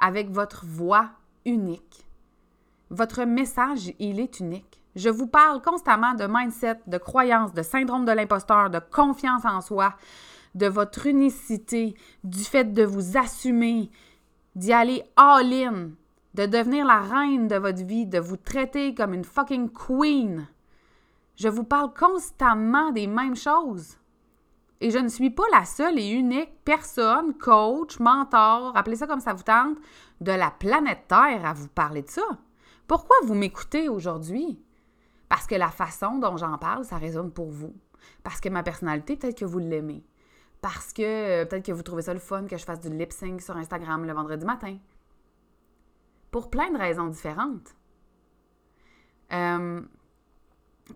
avec 0.01 0.31
votre 0.31 0.67
voix 0.67 1.11
unique. 1.47 2.05
Votre 2.91 3.25
message, 3.25 3.95
il 4.01 4.21
est 4.21 4.41
unique. 4.41 4.83
Je 4.97 5.09
vous 5.09 5.27
parle 5.27 5.63
constamment 5.63 6.15
de 6.15 6.27
mindset, 6.29 6.81
de 6.87 6.99
croyance, 6.99 7.55
de 7.55 7.63
syndrome 7.63 8.05
de 8.05 8.13
l'imposteur, 8.13 8.69
de 8.69 8.81
confiance 8.81 9.45
en 9.47 9.61
soi, 9.63 9.95
de 10.55 10.67
votre 10.67 11.07
unicité, 11.07 11.95
du 12.25 12.45
fait 12.45 12.75
de 12.75 12.83
vous 12.83 13.17
assumer, 13.17 13.91
d'y 14.55 14.73
aller 14.73 15.03
all-in, 15.17 15.93
de 16.35 16.47
devenir 16.47 16.87
la 16.87 17.01
reine 17.01 17.49
de 17.49 17.57
votre 17.57 17.85
vie, 17.85 18.07
de 18.07 18.19
vous 18.19 18.37
traiter 18.37 18.95
comme 18.95 19.15
une 19.15 19.25
fucking 19.25 19.71
queen. 19.71 20.47
Je 21.37 21.49
vous 21.49 21.65
parle 21.65 21.93
constamment 21.93 22.91
des 22.91 23.07
mêmes 23.07 23.37
choses. 23.37 23.99
Et 24.81 24.91
je 24.91 24.99
ne 24.99 25.09
suis 25.09 25.31
pas 25.31 25.45
la 25.53 25.65
seule 25.65 25.99
et 25.99 26.09
unique 26.09 26.65
personne, 26.65 27.35
coach, 27.35 28.01
mentor, 28.01 28.77
appelez 28.77 28.97
ça 28.97 29.07
comme 29.07 29.21
ça 29.21 29.33
vous 29.33 29.45
tente, 29.45 29.79
de 30.21 30.33
la 30.33 30.51
planète 30.51 31.07
Terre 31.07 31.47
à 31.47 31.53
vous 31.53 31.69
parler 31.69 32.03
de 32.03 32.11
ça. 32.11 32.23
Pourquoi 32.89 33.17
vous 33.25 33.35
m'écoutez 33.35 33.89
aujourd'hui? 33.89 34.61
Parce 35.29 35.47
que 35.47 35.55
la 35.55 35.71
façon 35.71 36.19
dont 36.19 36.37
j'en 36.37 36.59
parle, 36.59 36.85
ça 36.85 36.97
résonne 36.97 37.31
pour 37.31 37.51
vous. 37.51 37.75
Parce 38.25 38.41
que 38.41 38.49
ma 38.49 38.63
personnalité, 38.63 39.17
peut-être 39.17 39.39
que 39.39 39.45
vous 39.45 39.61
l'aimez. 39.61 40.05
Parce 40.61 40.93
que 40.93 41.03
euh, 41.03 41.45
peut-être 41.45 41.67
que 41.67 41.73
vous 41.73 41.83
trouvez 41.83 42.03
ça 42.03 42.13
le 42.13 42.21
fun 42.21 42.45
que 42.47 42.57
je 42.57 42.65
fasse 42.65 42.81
du 42.81 42.91
lip 42.91 43.13
sync 43.13 43.41
sur 43.41 43.57
Instagram 43.57 44.05
le 44.05 44.13
vendredi 44.13 44.45
matin. 44.45 44.77
Pour 46.33 46.51
plein 46.51 46.73
de 46.73 46.79
raisons 46.79 47.07
différentes. 47.07 47.77
Euh, 49.33 49.81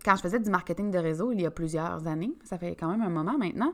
quand 0.03 0.15
je 0.15 0.21
faisais 0.21 0.39
du 0.39 0.49
marketing 0.49 0.91
de 0.91 0.97
réseau 0.97 1.31
il 1.31 1.41
y 1.41 1.45
a 1.45 1.51
plusieurs 1.51 2.07
années, 2.07 2.33
ça 2.43 2.57
fait 2.57 2.75
quand 2.75 2.89
même 2.89 3.03
un 3.03 3.09
moment 3.09 3.37
maintenant, 3.37 3.73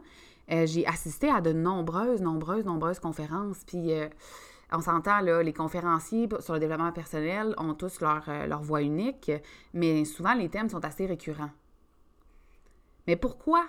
euh, 0.52 0.66
j'ai 0.66 0.86
assisté 0.86 1.30
à 1.30 1.40
de 1.40 1.54
nombreuses, 1.54 2.22
nombreuses, 2.22 2.66
nombreuses 2.66 3.00
conférences. 3.00 3.64
Puis 3.66 3.94
euh, 3.94 4.10
on 4.74 4.82
s'entend, 4.82 5.22
les 5.22 5.54
conférenciers 5.54 6.28
sur 6.42 6.54
le 6.54 6.60
développement 6.60 6.92
personnel 6.92 7.56
ont 7.58 7.74
tous 7.74 8.02
leur, 8.02 8.24
leur 8.48 8.62
voix 8.62 8.82
unique, 8.82 9.32
mais 9.74 10.04
souvent 10.04 10.34
les 10.34 10.50
thèmes 10.50 10.70
sont 10.70 10.84
assez 10.84 11.06
récurrents. 11.06 11.52
Mais 13.08 13.16
pourquoi, 13.16 13.64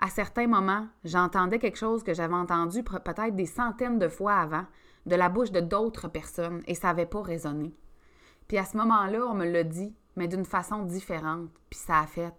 à 0.00 0.08
certains 0.08 0.48
moments, 0.48 0.88
j'entendais 1.04 1.60
quelque 1.60 1.78
chose 1.78 2.02
que 2.02 2.14
j'avais 2.14 2.34
entendu 2.34 2.82
peut-être 2.82 3.36
des 3.36 3.46
centaines 3.46 4.00
de 4.00 4.08
fois 4.08 4.34
avant, 4.34 4.66
de 5.06 5.16
la 5.16 5.28
bouche 5.28 5.52
de 5.52 5.60
d'autres 5.60 6.08
personnes, 6.08 6.62
et 6.66 6.74
ça 6.74 6.88
n'avait 6.88 7.06
pas 7.06 7.22
résonné? 7.22 7.74
Puis 8.48 8.58
à 8.58 8.64
ce 8.64 8.76
moment-là, 8.76 9.26
on 9.26 9.34
me 9.34 9.50
l'a 9.50 9.64
dit, 9.64 9.94
mais 10.16 10.28
d'une 10.28 10.44
façon 10.44 10.82
différente. 10.82 11.50
Puis 11.70 11.78
ça 11.78 12.00
a 12.00 12.06
fait 12.06 12.34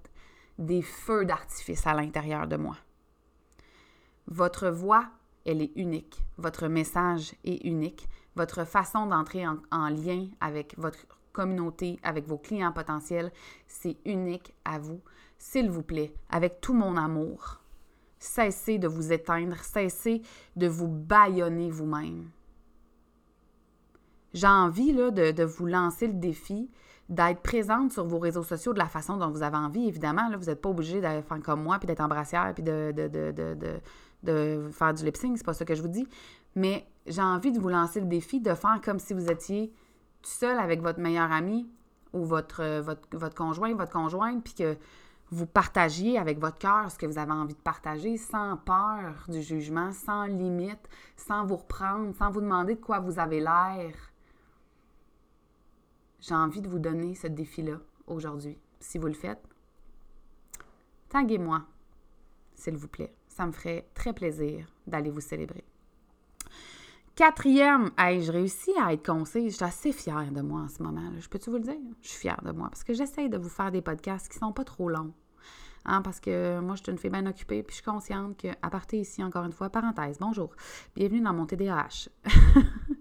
des 0.58 0.82
feux 0.82 1.26
d'artifice 1.26 1.86
à 1.86 1.94
l'intérieur 1.94 2.48
de 2.48 2.58
moi. 2.58 2.78
Votre 4.28 4.70
voix, 4.70 5.06
elle 5.46 5.62
est 5.62 5.72
unique. 5.76 6.26
Votre 6.38 6.68
message 6.68 7.34
est 7.44 7.64
unique. 7.66 8.10
Votre 8.36 8.66
façon 8.66 9.06
d'entrer 9.06 9.46
en, 9.48 9.90
lien 9.90 10.28
avec 10.42 10.78
votre 10.78 11.06
communauté, 11.32 12.00
avec 12.04 12.28
vos 12.28 12.38
clients 12.38 12.74
potentiels, 12.74 13.32
c'est 13.68 13.98
unique 14.06 14.54
à 14.66 14.80
vous. 14.80 15.02
S'il 15.38 15.70
vous 15.70 15.84
plaît, 15.84 16.14
avec 16.30 16.62
tout 16.62 16.74
mon 16.74 16.98
amour, 16.98 17.62
cessez 18.20 18.80
de 18.80 18.88
vous 18.88 19.14
éteindre, 19.14 19.58
cessez 19.64 20.22
de 20.56 20.68
vous 20.68 20.88
bâillonner 20.88 21.70
vous-même. 21.70 22.30
J'ai 24.34 24.48
envie 24.48 24.92
là, 24.92 25.12
de, 25.12 25.32
de 25.32 25.44
vous 25.44 25.66
lancer 25.66 26.08
le 26.08 26.14
défi 26.14 26.70
d'être 27.10 27.42
présente 27.42 27.94
sur 27.94 28.06
vos 28.06 28.20
réseaux 28.20 28.44
sociaux 28.44 28.74
de 28.74 28.80
la 28.80 28.88
façon 28.88 29.18
dont 29.18 29.30
vous 29.30 29.44
avez 29.44 29.58
envie. 29.58 29.88
Évidemment, 29.88 30.28
là, 30.30 30.38
vous 30.38 30.46
n'êtes 30.46 30.62
pas 30.62 30.70
obligé 30.70 31.00
de 31.00 31.08
faire 31.22 31.42
comme 31.44 31.64
moi, 31.64 31.78
puis 31.80 31.88
d'être 31.88 32.02
en 32.02 32.08
brassière, 32.08 32.54
puis 32.54 32.64
de, 32.64 32.92
de, 34.24 34.70
faire 34.72 34.94
du 34.94 35.06
lip 35.06 35.16
sync, 35.16 35.38
c'est 35.38 35.46
pas 35.46 35.54
ça 35.54 35.66
que 35.66 35.76
je 35.76 35.82
vous 35.82 35.88
dis. 35.88 36.08
Mais 36.56 36.88
j'ai 37.06 37.22
envie 37.22 37.52
de 37.52 37.60
vous 37.60 37.70
lancer 37.70 38.00
le 38.00 38.08
défi 38.08 38.42
de 38.42 38.54
faire 38.54 38.82
comme 38.84 39.00
si 39.00 39.14
vous 39.14 39.30
étiez 39.32 39.72
tout 40.22 40.30
seul 40.30 40.60
avec 40.60 40.82
votre 40.82 41.00
meilleur 41.00 41.32
ami 41.32 41.70
ou 42.14 42.26
votre, 42.26 42.82
votre, 42.82 43.08
votre 43.14 43.36
conjoint, 43.36 43.74
votre 43.74 43.92
conjointe, 43.92 44.44
puis 44.44 44.54
que 44.54 44.78
vous 45.30 45.46
partagiez 45.46 46.18
avec 46.18 46.40
votre 46.40 46.58
cœur 46.58 46.90
ce 46.90 46.98
que 46.98 47.06
vous 47.06 47.18
avez 47.18 47.32
envie 47.32 47.54
de 47.54 47.60
partager 47.60 48.18
sans 48.18 48.58
peur 48.58 49.26
du 49.28 49.42
jugement, 49.42 49.92
sans 49.92 50.26
limite, 50.26 50.90
sans 51.16 51.46
vous 51.46 51.58
reprendre, 51.58 52.14
sans 52.16 52.32
vous 52.32 52.42
demander 52.42 52.76
de 52.76 52.82
quoi 52.82 53.00
vous 53.00 53.20
avez 53.20 53.40
l'air 53.40 53.94
j'ai 56.20 56.36
envie 56.36 56.62
de 56.62 56.70
vous 56.70 56.80
donner 56.80 57.16
ce 57.16 57.28
défi-là 57.28 57.80
aujourd'hui. 58.08 58.58
Si 58.80 58.98
vous 58.98 59.08
le 59.08 59.14
faites, 59.14 59.42
taguez-moi, 61.10 61.66
s'il 62.56 62.76
vous 62.76 62.88
plaît. 62.88 63.14
Ça 63.28 63.46
me 63.46 63.52
ferait 63.52 63.88
très 63.94 64.14
plaisir 64.14 64.68
d'aller 64.88 65.12
vous 65.12 65.22
célébrer. 65.22 65.64
Quatrième, 67.16 67.92
ai-je 67.98 68.32
réussi 68.32 68.72
à 68.80 68.94
être 68.94 69.06
concise? 69.06 69.52
Je 69.52 69.56
suis 69.56 69.66
assez 69.66 69.92
fière 69.92 70.32
de 70.32 70.42
moi 70.42 70.62
en 70.62 70.68
ce 70.68 70.84
moment. 70.84 71.12
Je 71.20 71.28
peux-tu 71.28 71.50
vous 71.50 71.58
le 71.58 71.64
dire? 71.64 71.76
Je 72.02 72.10
suis 72.10 72.20
fière 72.20 72.42
de 72.44 72.52
moi 72.52 72.70
parce 72.70 72.84
que 72.84 72.94
j'essaie 72.94 73.30
de 73.30 73.38
vous 73.38 73.50
faire 73.50 73.72
des 73.72 73.82
podcasts 73.82 74.28
qui 74.28 74.38
ne 74.38 74.48
sont 74.48 74.54
pas 74.54 74.64
trop 74.64 74.90
longs. 74.90 75.14
Hein, 75.86 76.02
parce 76.02 76.20
que 76.20 76.60
moi, 76.60 76.76
je 76.76 76.84
suis 76.84 76.92
une 76.92 76.98
fille 76.98 77.10
bien 77.10 77.26
occupée, 77.26 77.64
puis 77.64 77.74
je 77.74 77.82
suis 77.82 77.90
consciente 77.90 78.38
qu'à 78.38 78.70
partir 78.70 79.00
ici, 79.00 79.24
encore 79.24 79.46
une 79.46 79.54
fois, 79.54 79.70
parenthèse, 79.70 80.18
bonjour, 80.20 80.54
bienvenue 80.96 81.22
dans 81.22 81.34
mon 81.34 81.46
TDAH. 81.46 82.10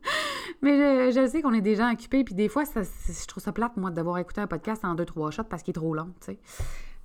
Mais 0.63 1.13
je, 1.13 1.27
sais 1.27 1.43
qu'on 1.43 1.55
est 1.55 1.61
déjà 1.61 1.91
occupés, 1.91 2.25
puis 2.25 2.35
des 2.35 2.49
fois, 2.49 2.65
ça, 2.65 2.83
je 2.83 3.27
trouve 3.27 3.43
ça 3.43 3.53
plate, 3.53 3.77
moi, 3.77 3.91
de 3.91 3.97
devoir 3.97 4.19
écouter 4.19 4.41
un 4.41 4.47
podcast 4.47 4.85
en 4.85 4.95
deux, 4.95 5.05
trois 5.05 5.31
shots 5.31 5.45
parce 5.45 5.63
qu'il 5.63 5.73
est 5.73 5.81
trop 5.81 5.95
long, 5.95 6.13
tu 6.21 6.33
sais. 6.33 6.39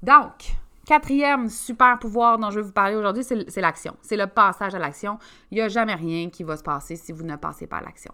Donc, 0.04 0.56
quatrième 0.86 1.49
super 1.49 1.99
pouvoir 1.99 2.38
dont 2.38 2.49
je 2.49 2.60
vais 2.60 2.65
vous 2.65 2.71
parler 2.71 2.95
aujourd'hui, 2.95 3.23
c'est 3.23 3.62
l'action. 3.62 3.95
C'est 4.01 4.17
le 4.17 4.27
passage 4.27 4.75
à 4.75 4.80
l'action. 4.80 5.19
Il 5.51 5.56
n'y 5.56 5.62
a 5.62 5.67
jamais 5.67 5.95
rien 5.95 6.30
qui 6.30 6.43
va 6.43 6.58
se 6.58 6.63
passer 6.63 6.95
si 6.95 7.12
vous 7.12 7.23
ne 7.23 7.36
passez 7.36 7.67
pas 7.67 7.77
à 7.77 7.82
l'action. 7.82 8.13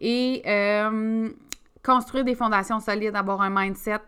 Et 0.00 0.42
euh, 0.46 1.30
construire 1.84 2.24
des 2.24 2.34
fondations 2.34 2.80
solides, 2.80 3.14
avoir 3.16 3.42
un 3.42 3.50
mindset, 3.50 4.00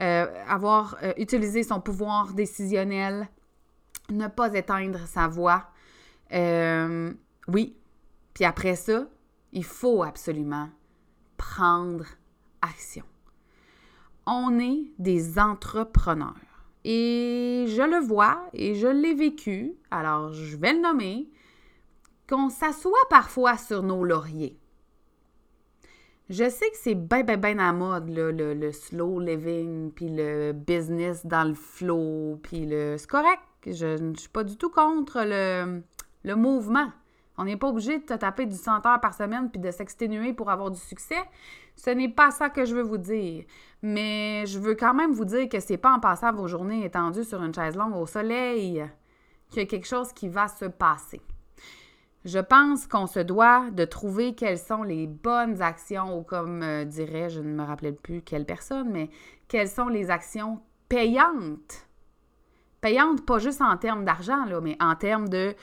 euh, 0.00 0.26
avoir 0.48 0.96
euh, 1.02 1.12
utilisé 1.18 1.62
son 1.62 1.80
pouvoir 1.80 2.32
décisionnel, 2.32 3.28
ne 4.10 4.26
pas 4.28 4.52
éteindre 4.54 5.00
sa 5.06 5.28
voix. 5.28 5.64
oui. 7.48 7.76
Puis 8.34 8.46
après 8.46 8.76
ça, 8.76 9.04
il 9.52 9.64
faut 9.64 10.02
absolument 10.02 10.68
prendre 11.36 12.06
action. 12.62 13.04
On 14.26 14.58
est 14.58 14.92
des 14.98 15.38
entrepreneurs. 15.38 16.36
Et 16.84 17.66
je 17.68 17.82
le 17.82 18.04
vois 18.04 18.48
et 18.52 18.74
je 18.74 18.88
l'ai 18.88 19.14
vécu, 19.14 19.74
alors 19.90 20.32
je 20.32 20.56
vais 20.56 20.72
le 20.72 20.80
nommer, 20.80 21.28
qu'on 22.28 22.48
s'assoit 22.48 22.92
parfois 23.10 23.56
sur 23.56 23.82
nos 23.82 24.04
lauriers. 24.04 24.58
Je 26.28 26.48
sais 26.48 26.70
que 26.70 26.76
c'est 26.76 26.94
bien, 26.94 27.22
bien, 27.22 27.36
bien 27.36 27.58
à 27.58 27.72
mode, 27.72 28.08
le, 28.08 28.72
slow 28.72 29.20
living, 29.20 29.92
puis 29.92 30.08
le 30.08 30.52
business 30.52 31.26
dans 31.26 31.46
le 31.46 31.54
flow, 31.54 32.40
puis 32.42 32.64
le... 32.64 32.96
C'est 32.96 33.74
je 33.74 33.98
ne 34.02 34.14
suis 34.14 34.28
pas 34.30 34.42
du 34.42 34.56
tout 34.56 34.70
contre 34.70 35.22
le 35.24 36.34
mouvement. 36.34 36.90
On 37.42 37.44
n'est 37.44 37.56
pas 37.56 37.66
obligé 37.66 37.98
de 37.98 38.04
te 38.04 38.14
taper 38.14 38.46
du 38.46 38.54
100 38.54 38.86
heures 38.86 39.00
par 39.00 39.14
semaine 39.14 39.50
puis 39.50 39.60
de 39.60 39.72
s'exténuer 39.72 40.32
pour 40.32 40.48
avoir 40.48 40.70
du 40.70 40.78
succès. 40.78 41.20
Ce 41.74 41.90
n'est 41.90 42.08
pas 42.08 42.30
ça 42.30 42.50
que 42.50 42.64
je 42.64 42.72
veux 42.72 42.82
vous 42.82 42.98
dire. 42.98 43.44
Mais 43.82 44.46
je 44.46 44.60
veux 44.60 44.76
quand 44.76 44.94
même 44.94 45.10
vous 45.10 45.24
dire 45.24 45.48
que 45.48 45.58
c'est 45.58 45.76
pas 45.76 45.92
en 45.92 45.98
passant 45.98 46.32
vos 46.32 46.46
journées 46.46 46.84
étendues 46.84 47.24
sur 47.24 47.42
une 47.42 47.52
chaise 47.52 47.74
longue 47.74 47.96
au 47.96 48.06
soleil 48.06 48.88
qu'il 49.48 49.58
y 49.58 49.64
a 49.64 49.66
quelque 49.66 49.88
chose 49.88 50.12
qui 50.12 50.28
va 50.28 50.46
se 50.46 50.66
passer. 50.66 51.20
Je 52.24 52.38
pense 52.38 52.86
qu'on 52.86 53.08
se 53.08 53.18
doit 53.18 53.70
de 53.72 53.84
trouver 53.84 54.36
quelles 54.36 54.60
sont 54.60 54.84
les 54.84 55.08
bonnes 55.08 55.60
actions, 55.60 56.16
ou 56.16 56.22
comme 56.22 56.62
euh, 56.62 56.84
dirait, 56.84 57.28
je 57.28 57.40
ne 57.40 57.52
me 57.52 57.64
rappelle 57.64 57.96
plus 57.96 58.22
quelle 58.22 58.46
personne, 58.46 58.88
mais 58.88 59.10
quelles 59.48 59.68
sont 59.68 59.88
les 59.88 60.12
actions 60.12 60.60
payantes. 60.88 61.88
Payantes, 62.80 63.26
pas 63.26 63.38
juste 63.38 63.60
en 63.60 63.76
termes 63.76 64.04
d'argent, 64.04 64.46
mais 64.62 64.76
en 64.80 64.94
termes 64.94 65.28
de 65.28 65.56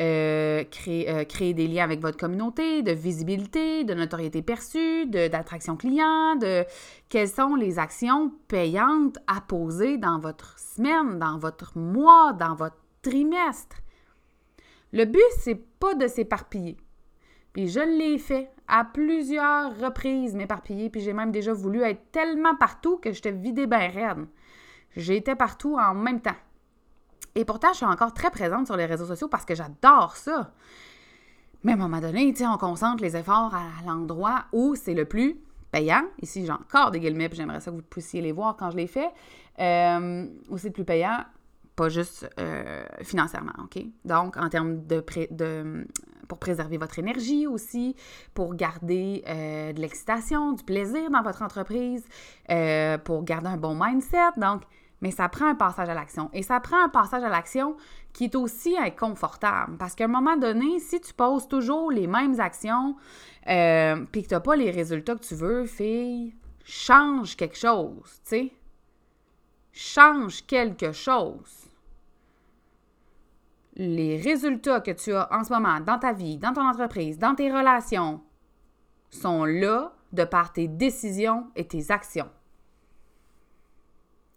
euh, 0.00 0.64
créer, 0.64 1.08
euh, 1.08 1.24
créer, 1.24 1.54
des 1.54 1.68
liens 1.68 1.84
avec 1.84 2.00
votre 2.00 2.16
communauté, 2.16 2.82
de 2.82 2.90
visibilité, 2.90 3.84
de 3.84 3.94
notoriété 3.94 4.42
perçue, 4.42 5.06
d'attraction 5.06 5.76
client, 5.76 6.34
de 6.36 6.64
quelles 7.08 7.28
sont 7.28 7.54
les 7.54 7.78
actions 7.78 8.32
payantes 8.48 9.18
à 9.28 9.40
poser 9.40 9.96
dans 9.96 10.18
votre 10.18 10.58
semaine, 10.58 11.18
dans 11.18 11.38
votre 11.38 11.78
mois, 11.78 12.32
dans 12.32 12.54
votre 12.56 12.78
trimestre? 13.02 13.76
Le 14.92 15.04
but, 15.04 15.22
c'est 15.38 15.60
pas 15.78 15.94
de 15.94 16.08
s'éparpiller. 16.08 16.76
Puis 17.52 17.68
je 17.68 17.80
l'ai 17.80 18.18
fait 18.18 18.50
à 18.66 18.84
plusieurs 18.84 19.78
reprises, 19.78 20.34
m'éparpiller, 20.34 20.90
puis 20.90 21.02
j'ai 21.02 21.12
même 21.12 21.30
déjà 21.30 21.52
voulu 21.52 21.82
être 21.82 22.10
tellement 22.10 22.56
partout 22.56 22.96
que 22.98 23.12
j'étais 23.12 23.30
vidée 23.30 23.68
bien 23.68 23.88
raide. 23.90 24.26
J'étais 24.96 25.36
partout 25.36 25.76
en 25.76 25.94
même 25.94 26.20
temps. 26.20 26.36
Et 27.34 27.44
pourtant, 27.44 27.68
je 27.72 27.78
suis 27.78 27.86
encore 27.86 28.12
très 28.14 28.30
présente 28.30 28.66
sur 28.66 28.76
les 28.76 28.86
réseaux 28.86 29.06
sociaux 29.06 29.28
parce 29.28 29.44
que 29.44 29.54
j'adore 29.54 30.16
ça. 30.16 30.52
Mais 31.64 31.72
à 31.72 31.74
un 31.74 31.78
moment 31.78 32.00
donné, 32.00 32.34
on 32.42 32.58
concentre 32.58 33.02
les 33.02 33.16
efforts 33.16 33.54
à 33.54 33.84
l'endroit 33.86 34.44
où 34.52 34.74
c'est 34.74 34.94
le 34.94 35.06
plus 35.06 35.36
payant. 35.72 36.04
Ici, 36.20 36.44
j'ai 36.44 36.52
encore 36.52 36.90
des 36.90 37.00
guillemets, 37.00 37.28
puis 37.28 37.38
j'aimerais 37.38 37.60
ça 37.60 37.70
que 37.70 37.76
vous 37.76 37.82
puissiez 37.82 38.20
les 38.20 38.32
voir 38.32 38.56
quand 38.56 38.70
je 38.70 38.76
les 38.76 38.86
fais. 38.86 39.08
Euh, 39.58 40.26
où 40.50 40.58
c'est 40.58 40.68
le 40.68 40.74
plus 40.74 40.84
payant? 40.84 41.24
Pas 41.74 41.88
juste 41.88 42.28
euh, 42.38 42.84
financièrement, 43.02 43.54
OK? 43.64 43.82
Donc, 44.04 44.36
en 44.36 44.48
termes 44.48 44.86
de, 44.86 45.02
de, 45.30 45.86
pour 46.28 46.38
préserver 46.38 46.76
votre 46.76 46.98
énergie 46.98 47.46
aussi, 47.48 47.96
pour 48.34 48.54
garder 48.54 49.24
euh, 49.26 49.72
de 49.72 49.80
l'excitation, 49.80 50.52
du 50.52 50.62
plaisir 50.62 51.10
dans 51.10 51.22
votre 51.22 51.42
entreprise, 51.42 52.04
pour 53.04 53.24
garder 53.24 53.48
un 53.48 53.56
bon 53.56 53.74
mindset. 53.74 54.18
Donc, 54.36 54.62
mais 55.04 55.10
ça 55.10 55.28
prend 55.28 55.48
un 55.48 55.54
passage 55.54 55.90
à 55.90 55.92
l'action. 55.92 56.30
Et 56.32 56.42
ça 56.42 56.60
prend 56.60 56.82
un 56.82 56.88
passage 56.88 57.22
à 57.22 57.28
l'action 57.28 57.76
qui 58.14 58.24
est 58.24 58.34
aussi 58.34 58.74
inconfortable. 58.78 59.76
Parce 59.76 59.94
qu'à 59.94 60.06
un 60.06 60.08
moment 60.08 60.38
donné, 60.38 60.78
si 60.78 60.98
tu 60.98 61.12
poses 61.12 61.46
toujours 61.46 61.90
les 61.90 62.06
mêmes 62.06 62.40
actions, 62.40 62.96
puis 63.44 64.22
que 64.22 64.28
tu 64.28 64.32
n'as 64.34 64.40
pas 64.40 64.56
les 64.56 64.70
résultats 64.70 65.14
que 65.14 65.22
tu 65.22 65.34
veux, 65.34 65.66
fille, 65.66 66.34
change 66.64 67.36
quelque 67.36 67.58
chose, 67.58 68.18
tu 68.22 68.30
sais. 68.30 68.52
Change 69.74 70.46
quelque 70.46 70.92
chose 70.92 71.68
les 73.76 74.16
résultats 74.16 74.80
que 74.80 74.92
tu 74.92 75.12
as 75.12 75.28
en 75.34 75.44
ce 75.44 75.52
moment 75.52 75.80
dans 75.80 75.98
ta 75.98 76.12
vie, 76.14 76.38
dans 76.38 76.54
ton 76.54 76.66
entreprise, 76.66 77.18
dans 77.18 77.34
tes 77.34 77.52
relations, 77.52 78.22
sont 79.10 79.44
là 79.44 79.92
de 80.12 80.24
par 80.24 80.52
tes 80.52 80.68
décisions 80.68 81.48
et 81.56 81.66
tes 81.66 81.90
actions. 81.90 82.30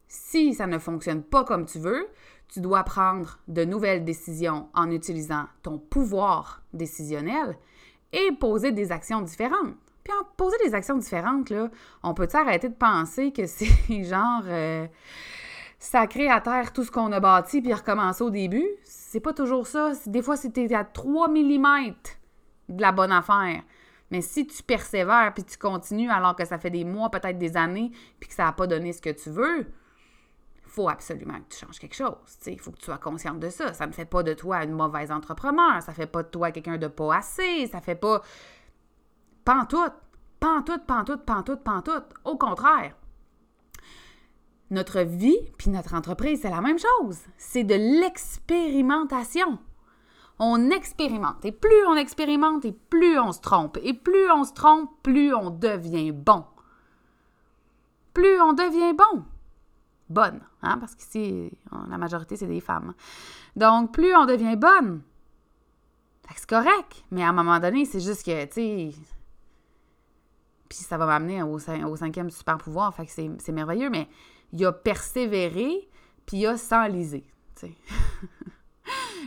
Si 0.07 0.53
ça 0.53 0.67
ne 0.67 0.77
fonctionne 0.77 1.23
pas 1.23 1.43
comme 1.43 1.65
tu 1.65 1.79
veux, 1.79 2.07
tu 2.47 2.61
dois 2.61 2.83
prendre 2.83 3.39
de 3.47 3.65
nouvelles 3.65 4.05
décisions 4.05 4.69
en 4.73 4.89
utilisant 4.89 5.45
ton 5.63 5.77
pouvoir 5.77 6.63
décisionnel 6.73 7.57
et 8.13 8.31
poser 8.39 8.71
des 8.71 8.91
actions 8.91 9.21
différentes. 9.21 9.75
Puis 10.03 10.13
en 10.13 10.23
poser 10.37 10.55
des 10.63 10.73
actions 10.73 10.97
différentes, 10.97 11.51
on 12.03 12.13
peut 12.13 12.29
arrêter 12.33 12.69
de 12.69 12.75
penser 12.75 13.33
que 13.33 13.45
c'est 13.45 14.03
genre 14.03 14.43
euh, 14.45 14.87
sacré 15.77 16.29
à 16.29 16.39
terre 16.39 16.71
tout 16.71 16.83
ce 16.83 16.91
qu'on 16.91 17.11
a 17.11 17.19
bâti 17.19 17.61
puis 17.61 17.73
recommencer 17.73 18.23
au 18.23 18.29
début? 18.29 18.67
C'est 18.83 19.19
pas 19.19 19.33
toujours 19.33 19.67
ça. 19.67 19.91
Des 20.05 20.21
fois, 20.21 20.37
c'était 20.37 20.73
à 20.73 20.85
3 20.85 21.27
mm 21.29 21.93
de 22.69 22.81
la 22.81 22.91
bonne 22.91 23.11
affaire. 23.11 23.61
Mais 24.09 24.21
si 24.21 24.47
tu 24.47 24.63
persévères 24.63 25.33
puis 25.33 25.43
tu 25.43 25.57
continues 25.57 26.09
alors 26.09 26.35
que 26.35 26.45
ça 26.45 26.57
fait 26.57 26.69
des 26.69 26.85
mois, 26.85 27.09
peut-être 27.11 27.37
des 27.37 27.57
années, 27.57 27.91
puis 28.19 28.29
que 28.29 28.35
ça 28.35 28.45
n'a 28.45 28.53
pas 28.53 28.67
donné 28.67 28.93
ce 28.93 29.01
que 29.01 29.09
tu 29.09 29.29
veux, 29.29 29.67
faut 30.77 30.89
absolument 30.89 31.39
que 31.39 31.55
tu 31.55 31.65
changes 31.65 31.79
quelque 31.79 31.95
chose. 31.95 32.13
Il 32.45 32.59
faut 32.59 32.71
que 32.71 32.77
tu 32.77 32.85
sois 32.85 32.99
consciente 32.99 33.39
de 33.39 33.49
ça. 33.49 33.73
Ça 33.73 33.87
ne 33.87 33.91
fait 33.91 34.05
pas 34.05 34.21
de 34.21 34.33
toi 34.33 34.63
une 34.63 34.73
mauvaise 34.73 35.11
entrepreneur. 35.11 35.81
Ça 35.81 35.91
fait 35.91 36.05
pas 36.05 36.21
de 36.21 36.27
toi 36.27 36.51
quelqu'un 36.51 36.77
de 36.77 36.87
pas 36.87 37.15
assez. 37.15 37.65
Ça 37.65 37.81
fait 37.81 37.95
pas. 37.95 38.21
Pantoute. 39.43 39.93
Pantoute, 40.39 40.85
pantoute, 40.85 41.25
pantoute, 41.25 41.63
pantoute. 41.63 42.13
Au 42.23 42.37
contraire 42.37 42.93
notre 44.69 44.99
vie 44.99 45.39
puis 45.57 45.69
notre 45.69 45.93
entreprise, 45.93 46.41
c'est 46.41 46.49
la 46.49 46.59
même 46.59 46.77
chose. 46.77 47.19
C'est 47.37 47.63
de 47.63 47.75
l'expérimentation. 48.01 49.59
On 50.39 50.69
expérimente. 50.71 51.45
Et 51.45 51.53
plus 51.53 51.85
on 51.87 51.95
expérimente, 51.95 52.65
et 52.65 52.73
plus 52.73 53.17
on 53.17 53.31
se 53.31 53.39
trompe. 53.39 53.77
Et 53.81 53.93
plus 53.93 54.29
on 54.29 54.43
se 54.43 54.51
trompe, 54.51 54.91
plus 55.03 55.33
on 55.33 55.51
devient 55.51 56.11
bon. 56.11 56.43
Plus 58.13 58.41
on 58.41 58.51
devient 58.51 58.93
bon. 58.93 59.23
Bonne, 60.09 60.39
hein? 60.61 60.77
parce 60.77 60.95
qu'ici, 60.95 61.51
la 61.89 61.97
majorité, 61.97 62.37
c'est 62.37 62.47
des 62.47 62.61
femmes. 62.61 62.93
Donc, 63.55 63.91
plus 63.91 64.15
on 64.15 64.25
devient 64.25 64.55
bonne. 64.55 65.01
C'est 66.35 66.49
correct. 66.49 67.05
Mais 67.11 67.23
à 67.23 67.29
un 67.29 67.33
moment 67.33 67.59
donné, 67.59 67.85
c'est 67.85 67.99
juste 67.99 68.25
que, 68.25 68.45
tu 68.45 68.53
sais, 68.53 68.91
puis 70.69 70.77
ça 70.79 70.97
va 70.97 71.05
m'amener 71.05 71.41
au, 71.43 71.55
au, 71.55 71.95
cinquième 71.95 72.29
super 72.29 72.57
pouvoir, 72.57 72.93
fait 72.93 73.05
que 73.05 73.11
c'est 73.11 73.51
merveilleux, 73.51 73.89
mais 73.89 74.07
il 74.51 74.65
a 74.65 74.71
persévéré, 74.71 75.89
puis 76.25 76.37
il 76.37 76.47
a 76.47 76.57
s'enlisé. 76.57 77.25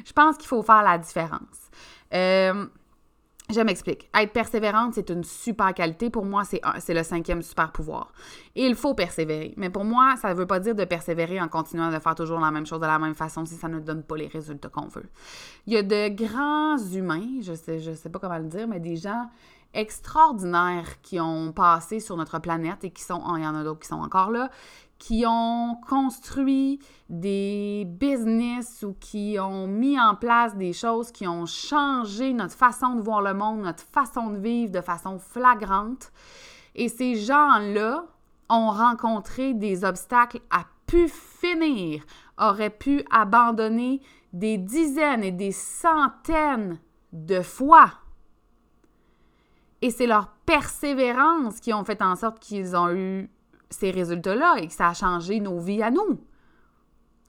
je 0.05 0.13
pense 0.15 0.37
qu'il 0.37 0.47
faut 0.47 0.63
faire 0.63 0.83
la 0.83 0.99
différence. 0.99 1.71
Euh, 2.13 2.67
je 3.53 3.61
m'explique. 3.61 4.09
Être 4.15 4.33
persévérante, 4.33 4.95
c'est 4.95 5.11
une 5.11 5.25
super 5.25 5.75
qualité. 5.75 6.11
Pour 6.11 6.25
moi, 6.25 6.43
c'est 6.45 6.95
le 6.95 7.03
cinquième 7.03 7.43
super 7.43 7.73
pouvoir. 7.73 8.13
Il 8.55 8.75
faut 8.75 8.95
persévérer. 8.95 9.55
Mais 9.57 9.71
pour 9.71 9.85
moi, 9.85 10.15
ça 10.17 10.31
ne 10.31 10.35
veut 10.35 10.47
pas 10.47 10.61
dire 10.61 10.75
de 10.75 10.85
persévérer 10.85 11.41
en 11.41 11.49
continuant 11.49 11.91
de 11.91 11.99
faire 11.99 12.15
toujours 12.15 12.41
la 12.41 12.51
même 12.51 12.67
chose 12.67 12.81
de 12.81 12.87
la 12.87 12.99
même 12.99 13.15
façon 13.15 13.45
si 13.45 13.55
ça 13.55 13.69
ne 13.69 13.81
donne 13.81 14.03
pas 14.03 14.17
les 14.17 14.29
résultats 14.29 14.69
qu'on 14.69 14.89
veut. 14.89 15.09
Il 15.67 15.73
y 15.73 15.77
a 15.77 15.83
de 15.83 16.09
grands 16.09 16.79
humains, 16.79 17.41
je 17.43 17.55
sais, 17.55 17.79
je 17.79 17.93
sais 17.93 18.09
pas 18.09 18.19
comment 18.19 18.39
le 18.39 18.45
dire, 18.45 18.67
mais 18.69 18.81
des 18.81 18.97
gens 18.97 19.29
extraordinaires 19.73 21.01
qui 21.03 21.21
ont 21.21 21.53
passé 21.53 22.01
sur 22.01 22.17
notre 22.17 22.39
planète 22.41 22.85
et 22.85 22.91
qui 22.91 23.03
sont, 23.03 23.23
oh, 23.25 23.37
il 23.37 23.45
y 23.45 23.47
en 23.47 23.55
a 23.55 23.63
d'autres 23.63 23.81
qui 23.81 23.89
sont 23.89 24.01
encore 24.01 24.31
là, 24.31 24.51
qui 25.01 25.25
ont 25.27 25.77
construit 25.89 26.79
des 27.09 27.85
business 27.89 28.85
ou 28.87 28.95
qui 29.01 29.39
ont 29.41 29.67
mis 29.67 29.99
en 29.99 30.15
place 30.15 30.55
des 30.57 30.75
choses 30.75 31.11
qui 31.11 31.27
ont 31.27 31.47
changé 31.47 32.35
notre 32.35 32.55
façon 32.55 32.95
de 32.95 33.01
voir 33.01 33.23
le 33.23 33.33
monde, 33.33 33.63
notre 33.63 33.83
façon 33.83 34.31
de 34.31 34.37
vivre 34.37 34.71
de 34.71 34.83
façon 34.83 35.19
flagrante. 35.19 36.13
Et 36.75 36.89
ces 36.89 37.17
gens-là 37.17 38.05
ont 38.51 38.71
rencontré 38.71 39.55
des 39.55 39.85
obstacles 39.85 40.43
à 40.51 40.67
pu 40.87 41.09
finir, 41.09 42.05
auraient 42.39 42.69
pu 42.69 43.03
abandonner 43.11 44.03
des 44.35 44.59
dizaines 44.59 45.25
et 45.25 45.33
des 45.33 45.53
centaines 45.53 46.79
de 47.13 47.41
fois. 47.41 47.93
Et 49.81 49.91
c'est 49.91 50.07
leur 50.07 50.29
persévérance 50.45 51.59
qui 51.59 51.73
ont 51.73 51.85
fait 51.85 52.03
en 52.03 52.17
sorte 52.17 52.39
qu'ils 52.39 52.77
ont 52.77 52.91
eu 52.91 53.31
ces 53.71 53.91
résultats-là 53.91 54.57
et 54.59 54.67
que 54.67 54.73
ça 54.73 54.89
a 54.89 54.95
changé 54.95 55.41
nos 55.41 55.59
vies 55.59 55.83
à 55.83 55.91
nous. 55.91 56.21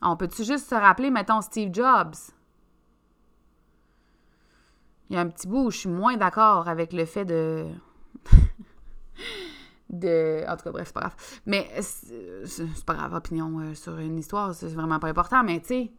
On 0.01 0.17
peut-tu 0.17 0.43
juste 0.43 0.67
se 0.67 0.75
rappeler, 0.75 1.11
mettons, 1.11 1.41
Steve 1.41 1.73
Jobs? 1.73 2.15
Il 5.09 5.15
y 5.15 5.17
a 5.17 5.21
un 5.21 5.27
petit 5.27 5.47
bout 5.47 5.65
où 5.65 5.71
je 5.71 5.77
suis 5.77 5.89
moins 5.89 6.17
d'accord 6.17 6.67
avec 6.67 6.93
le 6.93 7.05
fait 7.05 7.25
de. 7.25 7.67
de. 9.89 10.43
En 10.47 10.55
tout 10.57 10.63
cas, 10.63 10.71
bref, 10.71 10.87
c'est 10.87 10.93
pas 10.93 11.01
grave. 11.01 11.15
Mais 11.45 11.69
c'est 11.81 12.85
pas 12.85 12.93
grave, 12.93 13.13
opinion 13.13 13.59
euh, 13.59 13.73
sur 13.75 13.97
une 13.97 14.17
histoire, 14.17 14.55
c'est 14.55 14.67
vraiment 14.67 14.99
pas 14.99 15.09
important, 15.09 15.43
mais 15.43 15.59
tu 15.59 15.67
sais, 15.67 15.91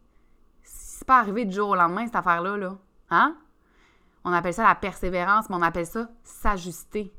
c'est 0.63 1.07
pas 1.07 1.19
arrivé 1.19 1.45
du 1.45 1.53
jour 1.53 1.69
au 1.69 1.75
lendemain, 1.75 2.05
cette 2.05 2.15
affaire-là, 2.15 2.57
là. 2.57 2.77
Hein? 3.11 3.37
On 4.25 4.31
appelle 4.31 4.53
ça 4.53 4.63
la 4.63 4.75
persévérance, 4.75 5.49
mais 5.49 5.55
on 5.57 5.61
appelle 5.61 5.85
ça 5.85 6.09
s'ajuster 6.23 7.13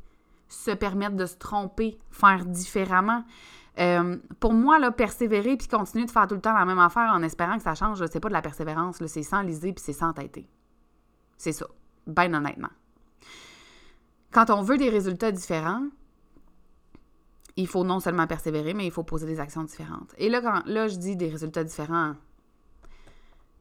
se 0.55 0.71
permettre 0.71 1.17
de 1.17 1.27
se 1.27 1.37
tromper, 1.37 1.99
faire 2.11 2.45
différemment. 2.45 3.25
Euh, 3.79 4.17
pour 4.41 4.53
moi, 4.53 4.79
là, 4.79 4.91
persévérer 4.91 5.57
puis 5.57 5.67
continuer 5.67 6.05
de 6.05 6.11
faire 6.11 6.27
tout 6.27 6.35
le 6.35 6.41
temps 6.41 6.57
la 6.57 6.65
même 6.65 6.79
affaire 6.79 7.11
en 7.13 7.23
espérant 7.23 7.57
que 7.57 7.63
ça 7.63 7.75
change, 7.75 8.05
c'est 8.07 8.21
pas 8.21 8.29
de 8.29 8.35
la 8.35 8.43
persévérance, 8.43 9.05
c'est 9.07 9.23
sans 9.23 9.43
liser 9.43 9.73
puis 9.73 9.83
c'est 9.85 9.93
sans 9.93 10.13
têter. 10.13 10.49
C'est 11.37 11.53
ça, 11.53 11.67
bien 12.07 12.33
honnêtement. 12.33 12.71
Quand 14.31 14.51
on 14.51 14.63
veut 14.63 14.79
des 14.79 14.91
résultats 14.91 15.33
différents, 15.33 15.83
il 17.57 17.67
faut 17.67 17.85
non 17.85 18.01
seulement 18.01 18.27
persévérer, 18.27 18.75
mais 18.75 18.87
il 18.87 18.91
faut 18.93 19.05
poser 19.05 19.27
des 19.27 19.41
actions 19.41 19.65
différentes. 19.65 20.15
Et 20.19 20.29
là, 20.29 20.41
quand 20.41 20.63
là, 20.67 20.89
je 20.89 20.97
dis 20.97 21.17
des 21.17 21.29
résultats 21.29 21.65
différents, 21.65 22.15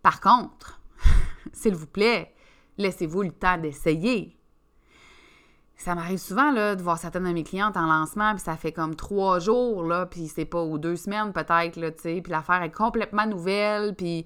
par 0.01 0.19
contre, 0.19 0.81
s'il 1.53 1.75
vous 1.75 1.87
plaît, 1.87 2.33
laissez-vous 2.77 3.23
le 3.23 3.31
temps 3.31 3.57
d'essayer 3.57 4.37
ça 5.83 5.95
m'arrive 5.95 6.17
souvent 6.17 6.51
là, 6.51 6.75
de 6.75 6.81
voir 6.81 6.97
certaines 6.97 7.25
de 7.25 7.33
mes 7.33 7.43
clientes 7.43 7.75
en 7.77 7.85
lancement, 7.85 8.33
puis 8.33 8.43
ça 8.43 8.55
fait 8.55 8.71
comme 8.71 8.95
trois 8.95 9.39
jours, 9.39 9.83
là, 9.83 10.05
puis 10.05 10.27
c'est 10.27 10.45
pas, 10.45 10.63
ou 10.63 10.77
deux 10.77 10.95
semaines 10.95 11.33
peut-être, 11.33 11.73
tu 11.73 12.01
sais, 12.01 12.21
puis 12.21 12.31
l'affaire 12.31 12.63
est 12.63 12.71
complètement 12.71 13.25
nouvelle, 13.25 13.93
puis, 13.95 14.25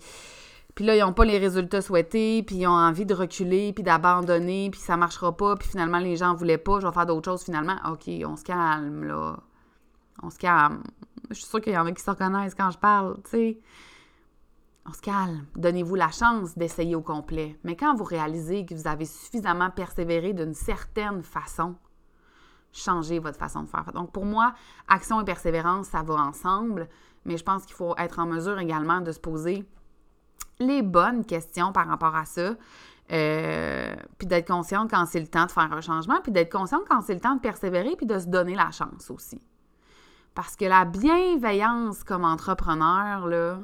puis 0.76 0.86
là, 0.86 0.96
ils 0.96 1.00
n'ont 1.00 1.14
pas 1.14 1.26
les 1.26 1.40
résultats 1.40 1.82
souhaités, 1.82 2.44
puis 2.44 2.58
ils 2.58 2.68
ont 2.68 2.72
envie 2.72 3.06
de 3.06 3.14
reculer, 3.14 3.74
puis 3.74 3.84
d'abandonner, 3.84 4.70
puis 4.70 4.80
ça 4.80 4.98
marchera 4.98 5.36
pas, 5.36 5.56
puis 5.56 5.68
finalement, 5.68 6.00
les 6.00 6.16
gens 6.16 6.36
voulaient 6.36 6.60
pas, 6.60 6.80
je 6.80 6.88
vais 6.88 6.94
faire 6.94 7.08
d'autres 7.08 7.32
choses 7.32 7.44
finalement. 7.44 7.78
OK, 7.92 8.10
on 8.26 8.36
se 8.36 8.44
calme, 8.44 9.04
là. 9.04 9.38
On 10.24 10.30
se 10.30 10.38
calme. 10.38 10.84
Je 11.30 11.36
suis 11.36 11.46
sûre 11.46 11.62
qu'il 11.62 11.74
y 11.74 11.78
en 11.78 11.86
a 11.86 11.92
qui 11.92 12.04
se 12.04 12.10
reconnaissent 12.10 12.56
quand 12.56 12.72
je 12.72 12.78
parle, 12.78 13.16
tu 13.24 13.30
sais 13.32 13.60
on 14.88 14.94
se 14.94 15.02
calme. 15.02 15.46
Donnez-vous 15.56 15.96
la 15.96 16.10
chance 16.10 16.58
d'essayer 16.58 16.96
au 16.96 17.02
complet. 17.02 17.60
Mais 17.64 17.76
quand 17.76 17.96
vous 17.96 18.04
réalisez 18.04 18.66
que 18.66 18.74
vous 18.74 18.88
avez 18.88 19.06
suffisamment 19.06 19.70
persévéré 19.70 20.34
d'une 20.34 20.54
certaine 20.54 21.24
façon, 21.24 21.76
changez 22.72 23.20
votre 23.20 23.38
façon 23.38 23.64
de 23.64 23.68
faire. 23.68 23.92
Donc, 23.94 24.12
pour 24.12 24.26
moi, 24.26 24.54
action 24.88 25.20
et 25.20 25.26
persévérance, 25.26 25.88
ça 25.88 26.04
va 26.04 26.16
ensemble, 26.16 26.88
mais 27.26 27.38
je 27.38 27.44
pense 27.44 27.66
qu'il 27.66 27.76
faut 27.76 27.96
être 27.98 28.20
en 28.20 28.26
mesure 28.26 28.60
également 28.60 29.02
de 29.02 29.12
se 29.12 29.20
poser 29.20 29.66
les 30.60 30.82
bonnes 30.82 31.26
questions 31.26 31.72
par 31.72 31.88
rapport 31.88 32.16
à 32.16 32.26
ça, 32.26 32.56
euh, 33.12 33.96
puis 34.18 34.28
d'être 34.28 34.48
consciente 34.48 34.90
quand 34.90 35.06
c'est 35.06 35.20
le 35.20 35.28
temps 35.28 35.46
de 35.46 35.52
faire 35.52 35.72
un 35.72 35.82
changement, 35.82 36.20
puis 36.22 36.32
d'être 36.32 36.52
consciente 36.52 36.84
quand 36.90 37.02
c'est 37.02 37.14
le 37.14 37.20
temps 37.20 37.36
de 37.36 37.42
persévérer, 37.42 37.96
puis 37.96 38.06
de 38.06 38.20
se 38.20 38.28
donner 38.28 38.56
la 38.56 38.72
chance 38.72 39.12
aussi. 39.12 39.42
Parce 40.34 40.56
que 40.56 40.66
la 40.66 40.86
bienveillance 40.86 42.04
comme 42.04 42.24
entrepreneur, 42.24 43.28
là, 43.28 43.60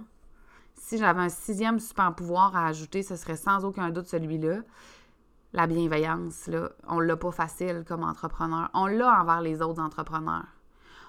si 0.83 0.97
j'avais 0.97 1.21
un 1.21 1.29
sixième 1.29 1.79
super 1.79 2.13
pouvoir 2.13 2.57
à 2.57 2.67
ajouter, 2.67 3.03
ce 3.03 3.15
serait 3.15 3.37
sans 3.37 3.63
aucun 3.63 3.89
doute 3.89 4.07
celui-là. 4.07 4.63
La 5.53 5.65
bienveillance, 5.65 6.47
là, 6.47 6.71
on 6.89 6.99
l'a 6.99 7.15
pas 7.15 7.31
facile 7.31 7.85
comme 7.87 8.03
entrepreneur. 8.03 8.69
On 8.73 8.87
l'a 8.87 9.21
envers 9.21 9.39
les 9.39 9.61
autres 9.61 9.81
entrepreneurs. 9.81 10.47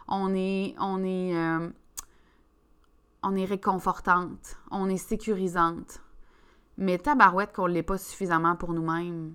On 0.06 0.32
est, 0.32 0.76
on 0.78 1.02
est, 1.02 1.37
euh, 1.37 1.68
on 3.24 3.34
est 3.34 3.44
réconfortante, 3.44 4.58
on 4.70 4.88
est 4.88 4.96
sécurisante. 4.96 6.00
Mais 6.78 6.98
tabarouette 6.98 7.52
qu'on 7.52 7.66
l'est 7.66 7.82
pas 7.82 7.98
suffisamment 7.98 8.54
pour 8.54 8.74
nous-mêmes. 8.74 9.34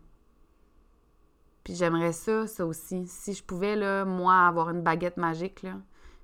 Puis 1.66 1.76
j'aimerais 1.76 2.14
ça, 2.14 2.48
ça 2.48 2.66
aussi. 2.66 3.08
Si 3.08 3.34
je 3.34 3.44
pouvais, 3.44 3.76
là, 3.76 4.06
moi, 4.06 4.48
avoir 4.48 4.70
une 4.70 4.84
baguette 4.84 5.18
magique, 5.18 5.64
là, 5.64 5.74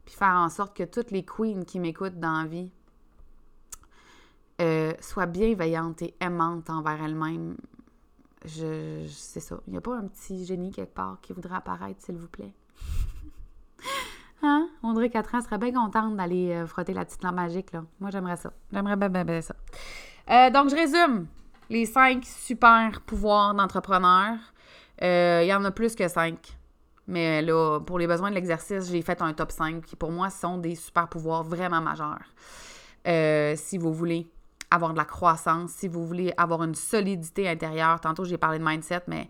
puis 0.06 0.16
faire 0.16 0.38
en 0.38 0.48
sorte 0.48 0.76
que 0.76 0.84
toutes 0.84 1.12
les 1.12 1.26
queens 1.26 1.66
qui 1.66 1.82
m'écoutent 1.82 2.20
dans 2.22 2.44
la 2.44 2.48
vie 2.48 2.72
euh, 4.62 4.94
soient 5.02 5.26
bienveillantes 5.26 6.02
et 6.02 6.16
aimantes 6.20 6.70
envers 6.70 7.04
elles-mêmes. 7.04 7.58
Je, 8.46 9.06
c'est 9.10 9.40
ça. 9.40 9.60
Il 9.68 9.72
n'y 9.72 9.78
a 9.78 9.82
pas 9.82 9.98
un 9.98 10.08
petit 10.08 10.46
génie 10.46 10.72
quelque 10.72 10.94
part 10.94 11.18
qui 11.22 11.34
voudrait 11.34 11.56
apparaître, 11.56 12.02
s'il 12.02 12.16
vous 12.16 12.28
plaît? 12.28 12.54
hein? 14.44 14.70
Audrey 14.84 15.10
4 15.10 15.36
ans 15.36 15.42
serait 15.42 15.58
bien 15.58 15.74
contente 15.74 16.16
d'aller 16.16 16.52
euh, 16.52 16.68
frotter 16.68 16.94
la 16.94 17.06
petite 17.06 17.24
lampe 17.24 17.36
magique, 17.36 17.72
là. 17.74 17.84
Moi, 18.00 18.12
j'aimerais 18.12 18.38
ça. 18.38 18.54
J'aimerais 18.72 18.96
bien, 18.96 19.10
bien, 19.10 19.26
bien 19.26 19.42
ça. 19.42 19.56
Euh, 20.30 20.50
donc, 20.52 20.70
je 20.70 20.76
résume 20.76 21.28
les 21.70 21.86
cinq 21.86 22.24
super 22.24 23.02
pouvoirs 23.02 23.54
d'entrepreneur. 23.56 24.38
Euh, 25.02 25.42
il 25.44 25.48
y 25.48 25.54
en 25.54 25.66
a 25.66 25.72
plus 25.72 25.96
que 25.96 26.08
cinq. 26.08 26.58
Mais 27.08 27.42
là, 27.42 27.80
pour 27.80 28.00
les 28.00 28.08
besoins 28.08 28.30
de 28.30 28.36
l'exercice, 28.36 28.90
j'ai 28.90 29.02
fait 29.02 29.22
un 29.22 29.34
top 29.34 29.52
5 29.52 29.84
qui, 29.84 29.96
pour 29.96 30.12
moi, 30.12 30.30
sont 30.30 30.58
des 30.58 30.76
super 30.76 31.08
pouvoirs 31.08 31.44
vraiment 31.44 31.82
majeurs. 31.82 32.34
si 33.58 33.78
vous 33.78 33.94
voulez 33.94 34.28
avoir 34.72 34.94
de 34.94 34.98
la 34.98 35.06
croissance, 35.06 35.72
si 35.72 35.88
vous 35.88 36.06
voulez 36.06 36.34
avoir 36.38 36.64
une 36.64 36.76
solidité 36.76 37.48
intérieure. 37.48 38.00
Tantôt, 38.02 38.26
j'ai 38.26 38.38
parlé 38.38 38.60
de 38.60 38.64
mindset, 38.64 39.04
mais 39.08 39.30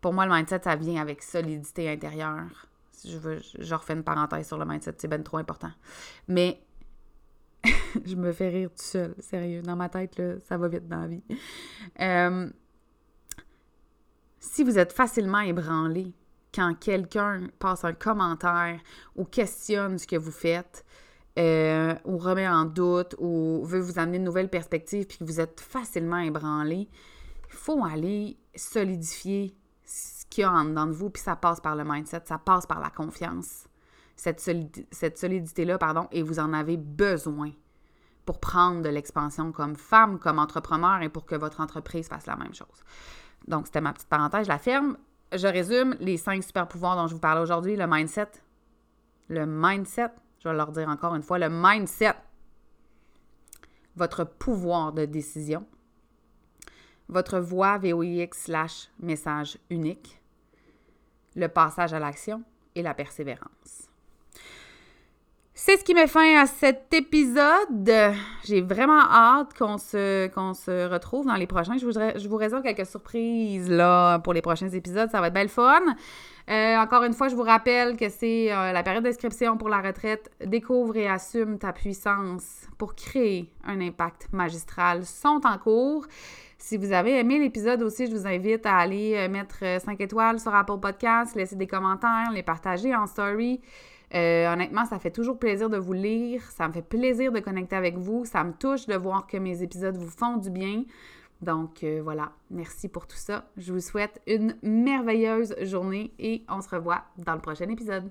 pour 0.00 0.12
moi, 0.12 0.26
le 0.26 0.32
mindset, 0.32 0.60
ça 0.64 0.76
vient 0.76 1.00
avec 1.00 1.22
solidité 1.22 1.90
intérieure. 1.90 2.66
Je, 3.04 3.16
veux, 3.16 3.40
je 3.58 3.74
refais 3.74 3.94
une 3.94 4.02
parenthèse 4.02 4.46
sur 4.46 4.58
le 4.58 4.64
mindset, 4.64 4.94
c'est 4.98 5.08
bien 5.08 5.22
trop 5.22 5.38
important. 5.38 5.70
Mais 6.26 6.60
je 8.04 8.14
me 8.16 8.32
fais 8.32 8.48
rire 8.48 8.70
tout 8.70 8.82
seul, 8.82 9.14
sérieux. 9.18 9.62
Dans 9.62 9.76
ma 9.76 9.88
tête, 9.88 10.18
là, 10.18 10.34
ça 10.48 10.56
va 10.56 10.68
vite 10.68 10.88
dans 10.88 11.00
la 11.00 11.06
vie. 11.08 11.22
Euh, 12.00 12.50
si 14.40 14.64
vous 14.64 14.78
êtes 14.78 14.92
facilement 14.92 15.40
ébranlé 15.40 16.12
quand 16.54 16.74
quelqu'un 16.78 17.48
passe 17.58 17.84
un 17.84 17.92
commentaire 17.92 18.80
ou 19.16 19.24
questionne 19.24 19.98
ce 19.98 20.06
que 20.06 20.16
vous 20.16 20.30
faites, 20.30 20.84
euh, 21.38 21.94
ou 22.04 22.18
remet 22.18 22.48
en 22.48 22.64
doute, 22.64 23.14
ou 23.18 23.64
veut 23.64 23.80
vous 23.80 23.98
amener 23.98 24.16
une 24.16 24.24
nouvelle 24.24 24.50
perspective, 24.50 25.06
puis 25.06 25.18
que 25.18 25.24
vous 25.24 25.40
êtes 25.40 25.60
facilement 25.60 26.18
ébranlé, 26.18 26.88
il 27.50 27.56
faut 27.56 27.84
aller 27.84 28.36
solidifier 28.54 29.56
ce 29.84 30.26
qu'il 30.26 30.42
y 30.42 30.44
a 30.44 30.52
en 30.52 30.64
dedans 30.64 30.86
de 30.86 30.92
vous, 30.92 31.10
puis 31.10 31.22
ça 31.22 31.36
passe 31.36 31.60
par 31.60 31.76
le 31.76 31.84
mindset, 31.84 32.22
ça 32.24 32.38
passe 32.38 32.66
par 32.66 32.80
la 32.80 32.90
confiance. 32.90 33.66
Cette, 34.16 34.42
cette 34.90 35.18
solidité-là, 35.18 35.78
pardon, 35.78 36.08
et 36.10 36.22
vous 36.22 36.40
en 36.40 36.52
avez 36.52 36.76
besoin 36.76 37.52
pour 38.24 38.40
prendre 38.40 38.82
de 38.82 38.88
l'expansion 38.88 39.52
comme 39.52 39.76
femme, 39.76 40.18
comme 40.18 40.38
entrepreneur 40.38 41.00
et 41.02 41.08
pour 41.08 41.24
que 41.24 41.34
votre 41.34 41.60
entreprise 41.60 42.08
fasse 42.08 42.26
la 42.26 42.36
même 42.36 42.52
chose. 42.52 42.84
Donc, 43.46 43.66
c'était 43.66 43.80
ma 43.80 43.92
petite 43.92 44.08
parenthèse, 44.08 44.44
je 44.44 44.50
la 44.50 44.58
ferme. 44.58 44.98
Je 45.32 45.46
résume 45.46 45.94
les 46.00 46.16
cinq 46.16 46.42
super 46.42 46.66
pouvoirs 46.68 46.96
dont 46.96 47.06
je 47.06 47.14
vous 47.14 47.20
parle 47.20 47.38
aujourd'hui. 47.38 47.76
Le 47.76 47.86
mindset. 47.86 48.28
Le 49.28 49.46
mindset, 49.46 50.10
je 50.38 50.48
vais 50.48 50.54
leur 50.54 50.72
dire 50.72 50.88
encore 50.88 51.14
une 51.14 51.22
fois, 51.22 51.38
le 51.38 51.48
mindset, 51.50 52.14
votre 53.96 54.24
pouvoir 54.24 54.92
de 54.92 55.04
décision, 55.04 55.66
votre 57.08 57.38
voix 57.38 57.78
VOIX 57.78 58.36
slash 58.36 58.88
message 59.00 59.58
unique, 59.70 60.20
le 61.34 61.48
passage 61.48 61.92
à 61.92 61.98
l'action 61.98 62.42
et 62.74 62.82
la 62.82 62.94
persévérance. 62.94 63.87
C'est 65.60 65.76
ce 65.76 65.82
qui 65.82 65.92
met 65.92 66.06
fin 66.06 66.40
à 66.40 66.46
cet 66.46 66.94
épisode. 66.94 67.90
J'ai 68.44 68.60
vraiment 68.60 69.00
hâte 69.00 69.54
qu'on 69.58 69.76
se, 69.76 70.30
se 70.54 70.88
retrouve 70.88 71.26
dans 71.26 71.34
les 71.34 71.48
prochains. 71.48 71.76
Je 71.76 71.84
vous, 71.84 71.92
je 71.92 72.28
vous 72.28 72.36
réserve 72.36 72.62
quelques 72.62 72.86
surprises 72.86 73.68
là, 73.68 74.20
pour 74.20 74.34
les 74.34 74.40
prochains 74.40 74.68
épisodes. 74.68 75.10
Ça 75.10 75.20
va 75.20 75.26
être 75.26 75.34
belle 75.34 75.48
fun. 75.48 75.82
Euh, 76.48 76.76
encore 76.76 77.02
une 77.02 77.12
fois, 77.12 77.26
je 77.26 77.34
vous 77.34 77.42
rappelle 77.42 77.96
que 77.96 78.08
c'est 78.08 78.52
euh, 78.52 78.70
la 78.70 78.84
période 78.84 79.02
d'inscription 79.02 79.56
pour 79.56 79.68
la 79.68 79.80
retraite. 79.80 80.30
Découvre 80.46 80.96
et 80.96 81.08
assume 81.08 81.58
ta 81.58 81.72
puissance 81.72 82.68
pour 82.78 82.94
créer 82.94 83.50
un 83.64 83.80
impact 83.80 84.28
magistral 84.32 85.04
sont 85.04 85.40
en 85.44 85.58
cours. 85.58 86.06
Si 86.56 86.76
vous 86.76 86.92
avez 86.92 87.18
aimé 87.18 87.40
l'épisode 87.40 87.82
aussi, 87.82 88.06
je 88.06 88.12
vous 88.12 88.28
invite 88.28 88.64
à 88.64 88.76
aller 88.76 89.16
euh, 89.16 89.28
mettre 89.28 89.80
5 89.84 90.00
étoiles 90.00 90.38
sur 90.38 90.54
Apple 90.54 90.78
Podcast, 90.80 91.34
laisser 91.34 91.56
des 91.56 91.66
commentaires, 91.66 92.30
les 92.32 92.44
partager 92.44 92.94
en 92.94 93.08
story. 93.08 93.60
Euh, 94.14 94.52
honnêtement, 94.52 94.86
ça 94.86 94.98
fait 94.98 95.10
toujours 95.10 95.38
plaisir 95.38 95.68
de 95.68 95.76
vous 95.76 95.92
lire. 95.92 96.42
Ça 96.50 96.66
me 96.68 96.72
fait 96.72 96.82
plaisir 96.82 97.32
de 97.32 97.40
connecter 97.40 97.76
avec 97.76 97.96
vous. 97.96 98.24
Ça 98.24 98.44
me 98.44 98.52
touche 98.52 98.86
de 98.86 98.94
voir 98.94 99.26
que 99.26 99.36
mes 99.36 99.62
épisodes 99.62 99.96
vous 99.96 100.10
font 100.10 100.36
du 100.36 100.50
bien. 100.50 100.84
Donc 101.40 101.84
euh, 101.84 102.00
voilà, 102.02 102.32
merci 102.50 102.88
pour 102.88 103.06
tout 103.06 103.16
ça. 103.16 103.44
Je 103.56 103.72
vous 103.72 103.80
souhaite 103.80 104.20
une 104.26 104.56
merveilleuse 104.62 105.54
journée 105.62 106.12
et 106.18 106.44
on 106.48 106.60
se 106.60 106.68
revoit 106.68 107.04
dans 107.16 107.34
le 107.34 107.40
prochain 107.40 107.68
épisode. 107.68 108.10